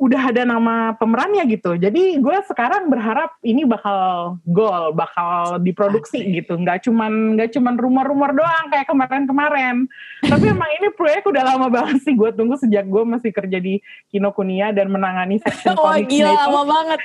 udah 0.00 0.32
ada 0.32 0.48
nama 0.48 0.96
pemerannya 0.96 1.44
gitu. 1.52 1.76
Jadi 1.76 2.16
gue 2.24 2.36
sekarang 2.48 2.88
berharap 2.88 3.36
ini 3.44 3.68
bakal 3.68 4.40
gol, 4.48 4.96
bakal 4.96 5.60
diproduksi 5.60 6.24
Asli. 6.24 6.40
gitu. 6.40 6.56
Nggak 6.56 6.88
cuman 6.88 7.36
nggak 7.36 7.52
cuman 7.52 7.76
rumor-rumor 7.76 8.32
doang 8.32 8.72
kayak 8.72 8.88
kemarin-kemarin. 8.88 9.84
Tapi 10.24 10.44
emang 10.56 10.72
ini 10.80 10.88
proyek 10.96 11.28
udah 11.28 11.44
lama 11.44 11.68
banget 11.68 12.00
sih. 12.00 12.16
Gue 12.16 12.32
tunggu 12.32 12.56
sejak 12.56 12.88
gue 12.88 13.02
masih 13.04 13.28
kerja 13.28 13.60
di 13.60 13.84
Kinokuniya 14.08 14.72
dan 14.72 14.88
menangani 14.88 15.36
section 15.44 15.76
oh, 15.80 15.92
gila, 15.92 16.32
itu. 16.32 16.40
lama 16.48 16.62
banget. 16.64 17.00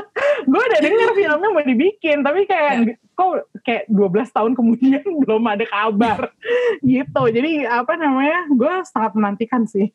gue 0.54 0.62
udah 0.62 0.80
denger 0.86 1.08
filmnya 1.18 1.48
mau 1.50 1.64
dibikin, 1.66 2.22
tapi 2.22 2.46
kayak 2.46 2.74
ya. 2.86 2.94
kok 3.18 3.50
kayak 3.66 3.90
12 3.90 4.22
tahun 4.30 4.52
kemudian 4.54 5.02
belum 5.26 5.42
ada 5.50 5.66
kabar 5.66 6.30
gitu. 6.78 7.22
Jadi 7.26 7.66
apa 7.66 7.98
namanya? 7.98 8.46
Gue 8.54 8.86
sangat 8.86 9.18
menantikan 9.18 9.66
sih. 9.66 9.90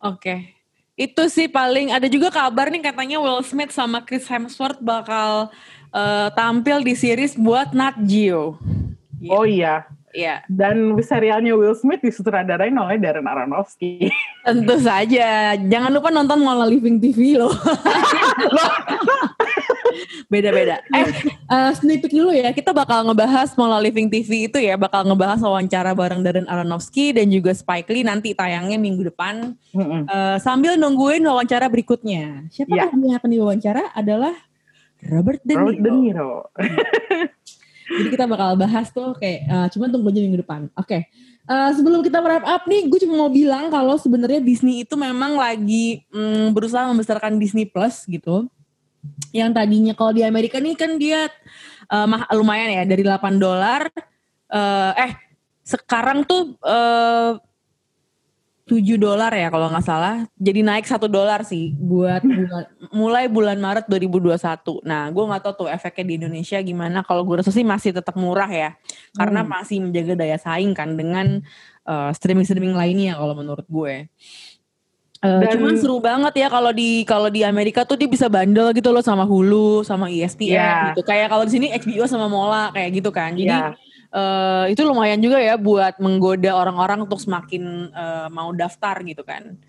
Oke. 0.00 0.24
Okay 0.24 0.59
itu 1.00 1.22
sih 1.32 1.48
paling 1.48 1.96
ada 1.96 2.04
juga 2.12 2.28
kabar 2.28 2.68
nih 2.68 2.84
katanya 2.84 3.16
Will 3.16 3.40
Smith 3.40 3.72
sama 3.72 4.04
Chris 4.04 4.28
Hemsworth 4.28 4.84
bakal 4.84 5.48
uh, 5.96 6.28
tampil 6.36 6.84
di 6.84 6.92
series 6.92 7.32
buat 7.40 7.72
Nat 7.72 7.96
Geo. 8.04 8.60
Oh 9.32 9.48
iya. 9.48 9.88
Iya. 10.12 10.44
Dan 10.50 10.98
serialnya 11.00 11.56
Will 11.56 11.72
Smith 11.72 12.04
disutradarain 12.04 12.74
oleh 12.76 13.00
Darren 13.00 13.24
Aronofsky. 13.24 14.12
Tentu 14.44 14.76
saja. 14.82 15.56
Jangan 15.56 15.88
lupa 15.88 16.12
nonton 16.12 16.42
Mola 16.44 16.68
Living 16.68 17.00
TV 17.00 17.40
loh. 17.40 17.54
Beda-beda. 20.28 20.82
Eh, 20.90 21.06
uh, 21.50 21.72
sneak 21.74 22.06
dulu 22.06 22.30
ya. 22.30 22.50
Kita 22.54 22.70
bakal 22.70 23.02
ngebahas 23.06 23.54
Mola 23.58 23.82
Living 23.82 24.06
TV 24.06 24.46
itu 24.46 24.58
ya. 24.58 24.78
Bakal 24.78 25.06
ngebahas 25.06 25.42
wawancara 25.42 25.94
bareng 25.96 26.22
Darren 26.22 26.46
Aronofsky 26.46 27.10
dan 27.10 27.26
juga 27.30 27.50
Spike 27.50 27.90
Lee 27.90 28.06
nanti 28.06 28.34
tayangnya 28.34 28.78
minggu 28.78 29.10
depan. 29.10 29.58
Mm 29.74 29.82
-hmm. 29.82 30.02
uh, 30.06 30.36
sambil 30.38 30.78
nungguin 30.78 31.22
wawancara 31.26 31.66
berikutnya. 31.66 32.46
Siapa 32.54 32.70
yeah. 32.74 32.90
yang 32.92 33.18
akan 33.18 33.30
diwawancara 33.30 33.94
adalah 33.96 34.34
Robert 35.08 35.40
De 35.42 35.54
Niro. 35.56 35.64
Robert 35.64 35.80
De 35.80 35.90
Niro. 35.90 36.32
Jadi 37.90 38.08
kita 38.14 38.24
bakal 38.30 38.54
bahas 38.54 38.86
tuh 38.94 39.18
kayak 39.18 39.40
uh, 39.50 39.66
cuma 39.74 39.90
tunggu 39.90 40.14
aja 40.14 40.20
minggu 40.22 40.40
depan. 40.46 40.70
Oke. 40.78 40.86
Okay. 40.86 41.00
Uh, 41.50 41.66
eh, 41.66 41.70
sebelum 41.74 42.06
kita 42.06 42.22
wrap 42.22 42.46
up 42.46 42.62
nih, 42.70 42.86
gue 42.86 42.98
cuma 43.02 43.26
mau 43.26 43.30
bilang 43.32 43.66
kalau 43.74 43.98
sebenarnya 43.98 44.38
Disney 44.38 44.86
itu 44.86 44.94
memang 44.94 45.34
lagi 45.34 46.06
mm, 46.14 46.54
berusaha 46.54 46.86
membesarkan 46.86 47.42
Disney 47.42 47.66
Plus 47.66 48.06
gitu. 48.06 48.46
Yang 49.30 49.50
tadinya 49.56 49.92
kalau 49.94 50.12
di 50.12 50.22
Amerika 50.26 50.58
nih 50.58 50.74
kan 50.76 50.98
dia 50.98 51.30
uh, 51.88 52.06
mah, 52.06 52.26
lumayan 52.34 52.70
ya 52.70 52.82
dari 52.84 53.02
8 53.06 53.38
dolar. 53.38 53.88
Uh, 54.50 54.92
eh 54.98 55.12
sekarang 55.62 56.26
tuh 56.26 56.58
uh, 56.66 57.38
7 58.70 58.86
dolar 59.02 59.34
ya 59.34 59.50
kalau 59.50 59.66
nggak 59.66 59.82
salah. 59.82 60.22
Jadi 60.38 60.62
naik 60.62 60.86
satu 60.86 61.10
dolar 61.10 61.42
sih 61.42 61.74
buat 61.74 62.22
bulan, 62.22 62.64
mulai 62.94 63.24
bulan 63.26 63.58
Maret 63.58 63.90
2021. 63.90 64.86
Nah, 64.86 65.10
gue 65.10 65.24
nggak 65.26 65.42
tahu 65.42 65.54
tuh 65.66 65.68
efeknya 65.74 66.04
di 66.06 66.14
Indonesia 66.22 66.58
gimana. 66.62 67.02
Kalau 67.02 67.26
gue 67.26 67.42
rasa 67.42 67.50
sih 67.50 67.66
masih 67.66 67.90
tetap 67.90 68.14
murah 68.14 68.46
ya, 68.46 68.78
karena 69.18 69.42
Hmm. 69.42 69.50
masih 69.50 69.82
menjaga 69.82 70.14
daya 70.14 70.38
saing 70.38 70.70
kan 70.70 70.94
dengan 70.94 71.42
eh, 71.82 72.10
streaming-streaming 72.14 72.78
lainnya 72.78 73.18
kalau 73.18 73.34
menurut 73.34 73.66
gue. 73.66 74.06
Eh, 75.20 75.28
Dan- 75.28 75.52
cuman 75.52 75.76
seru 75.76 76.00
banget 76.00 76.32
ya 76.32 76.48
kalau 76.48 76.72
di 76.72 77.04
kalau 77.04 77.28
di 77.28 77.44
Amerika 77.44 77.84
tuh 77.84 77.92
dia 77.92 78.08
bisa 78.08 78.24
bandel 78.24 78.72
gitu 78.72 78.88
loh 78.88 79.04
sama 79.04 79.28
Hulu, 79.28 79.84
sama 79.84 80.08
ESPN 80.08 80.56
Iya. 80.56 80.72
gitu. 80.96 81.04
Kayak 81.04 81.28
kalau 81.28 81.44
di 81.44 81.52
sini 81.52 81.66
HBO 81.68 82.08
sama 82.08 82.24
Mola 82.24 82.72
kayak 82.72 82.90
gitu 82.96 83.12
kan. 83.12 83.36
Jadi 83.36 83.52
Iya. 83.52 83.76
eh, 84.10 84.64
itu 84.72 84.80
lumayan 84.80 85.20
juga 85.20 85.36
ya 85.36 85.54
buat 85.54 86.00
menggoda 86.00 86.50
orang-orang 86.50 87.04
untuk 87.04 87.20
semakin 87.20 87.62
eh, 87.92 88.28
mau 88.32 88.48
daftar 88.50 88.96
gitu 89.04 89.20
kan. 89.20 89.60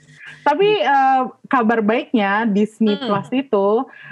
Tapi 0.42 0.80
eh, 0.80 1.22
kabar 1.46 1.84
baiknya 1.84 2.48
Disney 2.48 2.96
Hmm. 2.96 3.12
Plus 3.12 3.30
itu 3.36 3.68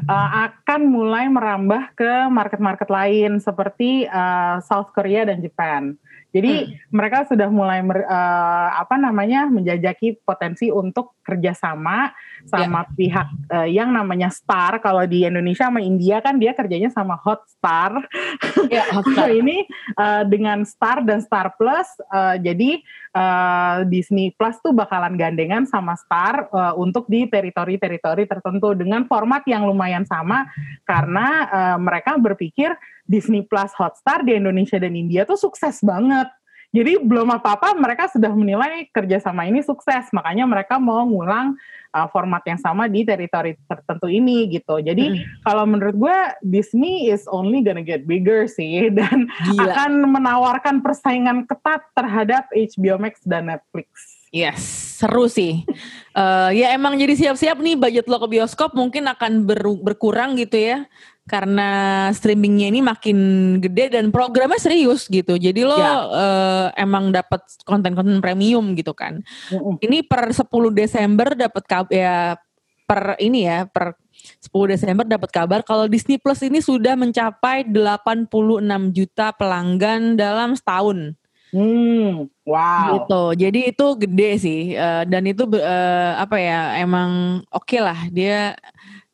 eh, 0.05 0.29
akan 0.43 0.81
mulai 0.85 1.25
merambah 1.25 1.95
ke 1.95 2.27
market-market 2.27 2.91
lain 2.91 3.39
seperti 3.39 4.03
eh, 4.03 4.55
South 4.61 4.91
Korea 4.91 5.23
dan 5.23 5.39
Japan. 5.39 5.95
Jadi 6.29 6.51
Hmm. 6.53 6.69
mereka 6.93 7.25
sudah 7.25 7.49
mulai 7.49 7.81
mer- 7.81 8.05
eh, 8.05 8.69
apa 8.77 9.01
namanya 9.01 9.49
menjajaki 9.49 10.21
potensi 10.21 10.69
untuk 10.69 11.17
kerjasama 11.25 12.13
sama 12.45 12.85
Ya. 12.85 12.89
pihak 12.93 13.27
eh, 13.49 13.67
yang 13.73 13.89
namanya 13.89 14.29
Star. 14.29 14.77
Kalau 14.77 15.03
di 15.09 15.25
Indonesia 15.25 15.65
sama 15.69 15.81
India 15.81 16.21
kan 16.21 16.37
dia 16.37 16.53
kerjanya 16.53 16.93
sama 16.93 17.17
Hotstar. 17.17 18.05
Ya, 18.69 18.85
Nah, 19.25 19.29
ini 19.29 19.65
eh, 19.97 20.23
dengan 20.29 20.61
Star 20.69 21.01
dan 21.01 21.19
Star 21.25 21.57
Plus, 21.57 21.89
eh, 22.13 22.35
jadi 22.45 22.71
eh, 23.09 23.77
Disney 23.89 24.29
Plus 24.37 24.53
tuh 24.61 24.69
bakalan 24.69 25.17
gandengan 25.17 25.65
sama 25.65 25.97
Star 25.97 26.45
eh, 26.45 26.73
untuk 26.77 27.09
di 27.09 27.25
teritori-teritori 27.25 28.29
tertentu 28.29 28.77
dengan 28.77 29.09
format 29.09 29.41
yang 29.49 29.65
lumayan 29.65 30.05
sama 30.05 30.45
karena 30.85 31.25
eh, 31.49 31.77
mereka 31.81 32.21
berpikir 32.21 32.69
Disney 33.09 33.41
Plus 33.41 33.73
Hotstar 33.73 34.21
di 34.21 34.37
Indonesia 34.37 34.77
dan 34.77 34.93
India 34.93 35.25
tuh 35.25 35.35
sukses 35.35 35.81
banget. 35.81 36.29
Jadi 36.69 37.01
belum 37.01 37.33
apa-apa 37.33 37.73
mereka 37.73 38.05
sudah 38.13 38.29
menilai 38.29 38.85
kerjasama 38.93 39.49
ini 39.49 39.65
sukses, 39.65 40.05
makanya 40.13 40.45
mereka 40.45 40.77
mau 40.77 41.01
ngulang 41.01 41.57
uh, 41.89 42.05
format 42.13 42.45
yang 42.45 42.61
sama 42.61 42.85
di 42.85 43.01
teritori 43.01 43.57
tertentu 43.65 44.05
ini 44.05 44.45
gitu. 44.53 44.77
Jadi 44.77 45.09
Hmm. 45.09 45.17
kalau 45.41 45.65
menurut 45.65 45.97
gue 45.97 46.17
Disney 46.45 47.09
is 47.09 47.25
only 47.25 47.65
gonna 47.65 47.81
get 47.81 48.05
bigger 48.05 48.45
sih 48.45 48.85
dan 49.01 49.25
Gila. 49.49 49.65
akan 49.65 49.91
menawarkan 50.13 50.85
persaingan 50.85 51.49
ketat 51.49 51.81
terhadap 51.97 52.45
HBO 52.53 53.01
Max 53.01 53.17
dan 53.25 53.49
Netflix. 53.49 53.89
Yes, 54.29 54.61
seru 55.01 55.25
sih. 55.25 55.65
Eh, 56.13 56.49
ya 56.53 56.77
emang 56.77 56.93
jadi 57.01 57.17
siap-siap 57.17 57.57
nih 57.57 57.73
budget 57.73 58.05
lo 58.05 58.21
ke 58.21 58.29
bioskop 58.29 58.77
mungkin 58.77 59.09
akan 59.09 59.41
ber- 59.41 59.81
berkurang 59.81 60.37
gitu 60.37 60.53
ya. 60.53 60.85
Karena 61.29 61.69
streamingnya 62.09 62.73
ini 62.73 62.81
makin 62.81 63.17
gede 63.61 63.93
dan 63.93 64.09
programnya 64.09 64.57
serius 64.57 65.05
gitu. 65.05 65.37
Jadi 65.37 65.61
lo 65.61 65.77
Ya. 65.77 65.93
eh, 66.09 66.67
emang 66.81 67.13
dapat 67.13 67.45
konten-konten 67.69 68.17
premium 68.17 68.73
gitu 68.73 68.97
kan. 68.97 69.21
Mm-mm. 69.53 69.77
Ini 69.77 70.09
per 70.09 70.33
10 70.33 70.73
Desember 70.73 71.37
dapat 71.37 71.63
ya 71.93 72.33
per 72.89 73.13
ini 73.21 73.45
ya 73.45 73.69
per 73.69 73.93
10 74.41 74.73
Desember 74.73 75.05
dapat 75.05 75.29
kabar 75.29 75.59
kalau 75.61 75.85
Disney 75.85 76.17
Plus 76.17 76.41
ini 76.41 76.59
sudah 76.59 76.97
mencapai 76.97 77.69
86 77.69 78.25
juta 78.89 79.29
pelanggan 79.37 80.17
dalam 80.17 80.57
setahun. 80.57 81.13
Hmm, 81.49 82.29
wow. 82.45 82.89
gitu. 82.93 83.23
Jadi 83.33 83.73
itu 83.73 83.85
gede 83.97 84.31
sih 84.37 84.61
eh, 84.77 85.03
dan 85.09 85.23
itu 85.25 85.49
eh, 85.57 86.13
apa 86.13 86.37
ya 86.37 86.77
emang 86.77 87.41
oke 87.49 87.77
lah 87.81 88.05
dia 88.13 88.53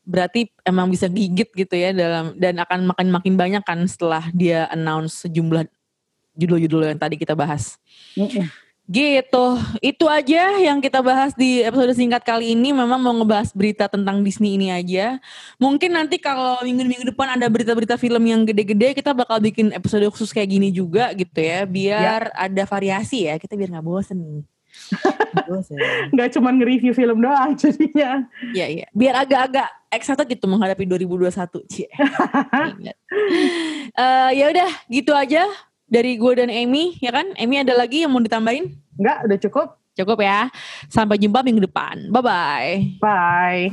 berarti 0.05 0.53
emang 0.63 0.87
bisa 0.93 1.09
gigit 1.09 1.49
gitu 1.51 1.75
ya 1.75 1.91
dalam 1.91 2.37
dan 2.37 2.61
akan 2.61 2.93
makin 2.93 3.07
makin 3.09 3.33
banyak 3.35 3.63
kan 3.65 3.81
setelah 3.89 4.29
dia 4.31 4.69
announce 4.69 5.25
sejumlah 5.25 5.65
judul-judul 6.37 6.93
yang 6.93 6.99
tadi 7.01 7.17
kita 7.17 7.33
bahas. 7.33 7.81
Mm-mm. 8.13 8.45
Gitu. 8.85 9.45
Itu 9.81 10.05
aja 10.05 10.61
yang 10.61 10.77
kita 10.77 11.01
bahas 11.01 11.33
di 11.33 11.65
episode 11.65 11.97
singkat 11.97 12.21
kali 12.21 12.53
ini. 12.53 12.69
Memang 12.69 13.01
mau 13.01 13.17
ngebahas 13.17 13.49
berita 13.49 13.89
tentang 13.89 14.21
Disney 14.21 14.61
ini 14.61 14.69
aja. 14.69 15.17
Mungkin 15.57 15.89
nanti 15.89 16.21
kalau 16.21 16.61
minggu-minggu 16.61 17.09
depan 17.09 17.33
ada 17.33 17.49
berita-berita 17.49 17.97
film 17.97 18.21
yang 18.29 18.45
gede-gede, 18.45 18.93
kita 18.93 19.17
bakal 19.17 19.41
bikin 19.41 19.73
episode 19.73 20.05
khusus 20.13 20.29
kayak 20.29 20.53
gini 20.53 20.69
juga 20.69 21.09
gitu 21.17 21.33
ya. 21.41 21.65
Biar 21.65 22.29
ada 22.37 22.63
variasi 22.69 23.25
ya. 23.25 23.41
Kita 23.41 23.57
biar 23.57 23.73
nggak 23.73 23.85
bosen 23.85 24.21
nih. 24.21 24.45
Nggak 26.13 26.29
cuma 26.37 26.49
nge-review 26.53 26.93
film 26.93 27.17
doang 27.21 27.57
jadinya. 27.57 28.25
Iya, 28.53 28.65
iya. 28.69 28.87
Biar 28.93 29.25
agak-agak 29.25 29.69
excited 29.91 30.27
gitu 30.29 30.45
menghadapi 30.45 30.85
2021. 30.85 31.65
Cie. 31.71 31.89
Eh, 33.95 34.31
ya 34.35 34.51
udah, 34.51 34.71
gitu 34.91 35.15
aja 35.15 35.47
dari 35.87 36.19
gue 36.19 36.33
dan 36.35 36.51
Amy, 36.51 36.99
ya 36.99 37.15
kan? 37.15 37.31
Amy 37.39 37.63
ada 37.63 37.71
lagi 37.71 38.03
yang 38.03 38.11
mau 38.11 38.19
ditambahin? 38.19 38.75
Nggak, 38.99 39.17
udah 39.29 39.37
cukup. 39.47 39.67
Cukup 39.95 40.19
ya. 40.19 40.51
Sampai 40.91 41.15
jumpa 41.15 41.39
minggu 41.39 41.63
depan. 41.63 42.11
Bye-bye. 42.11 42.99
Bye. 42.99 43.71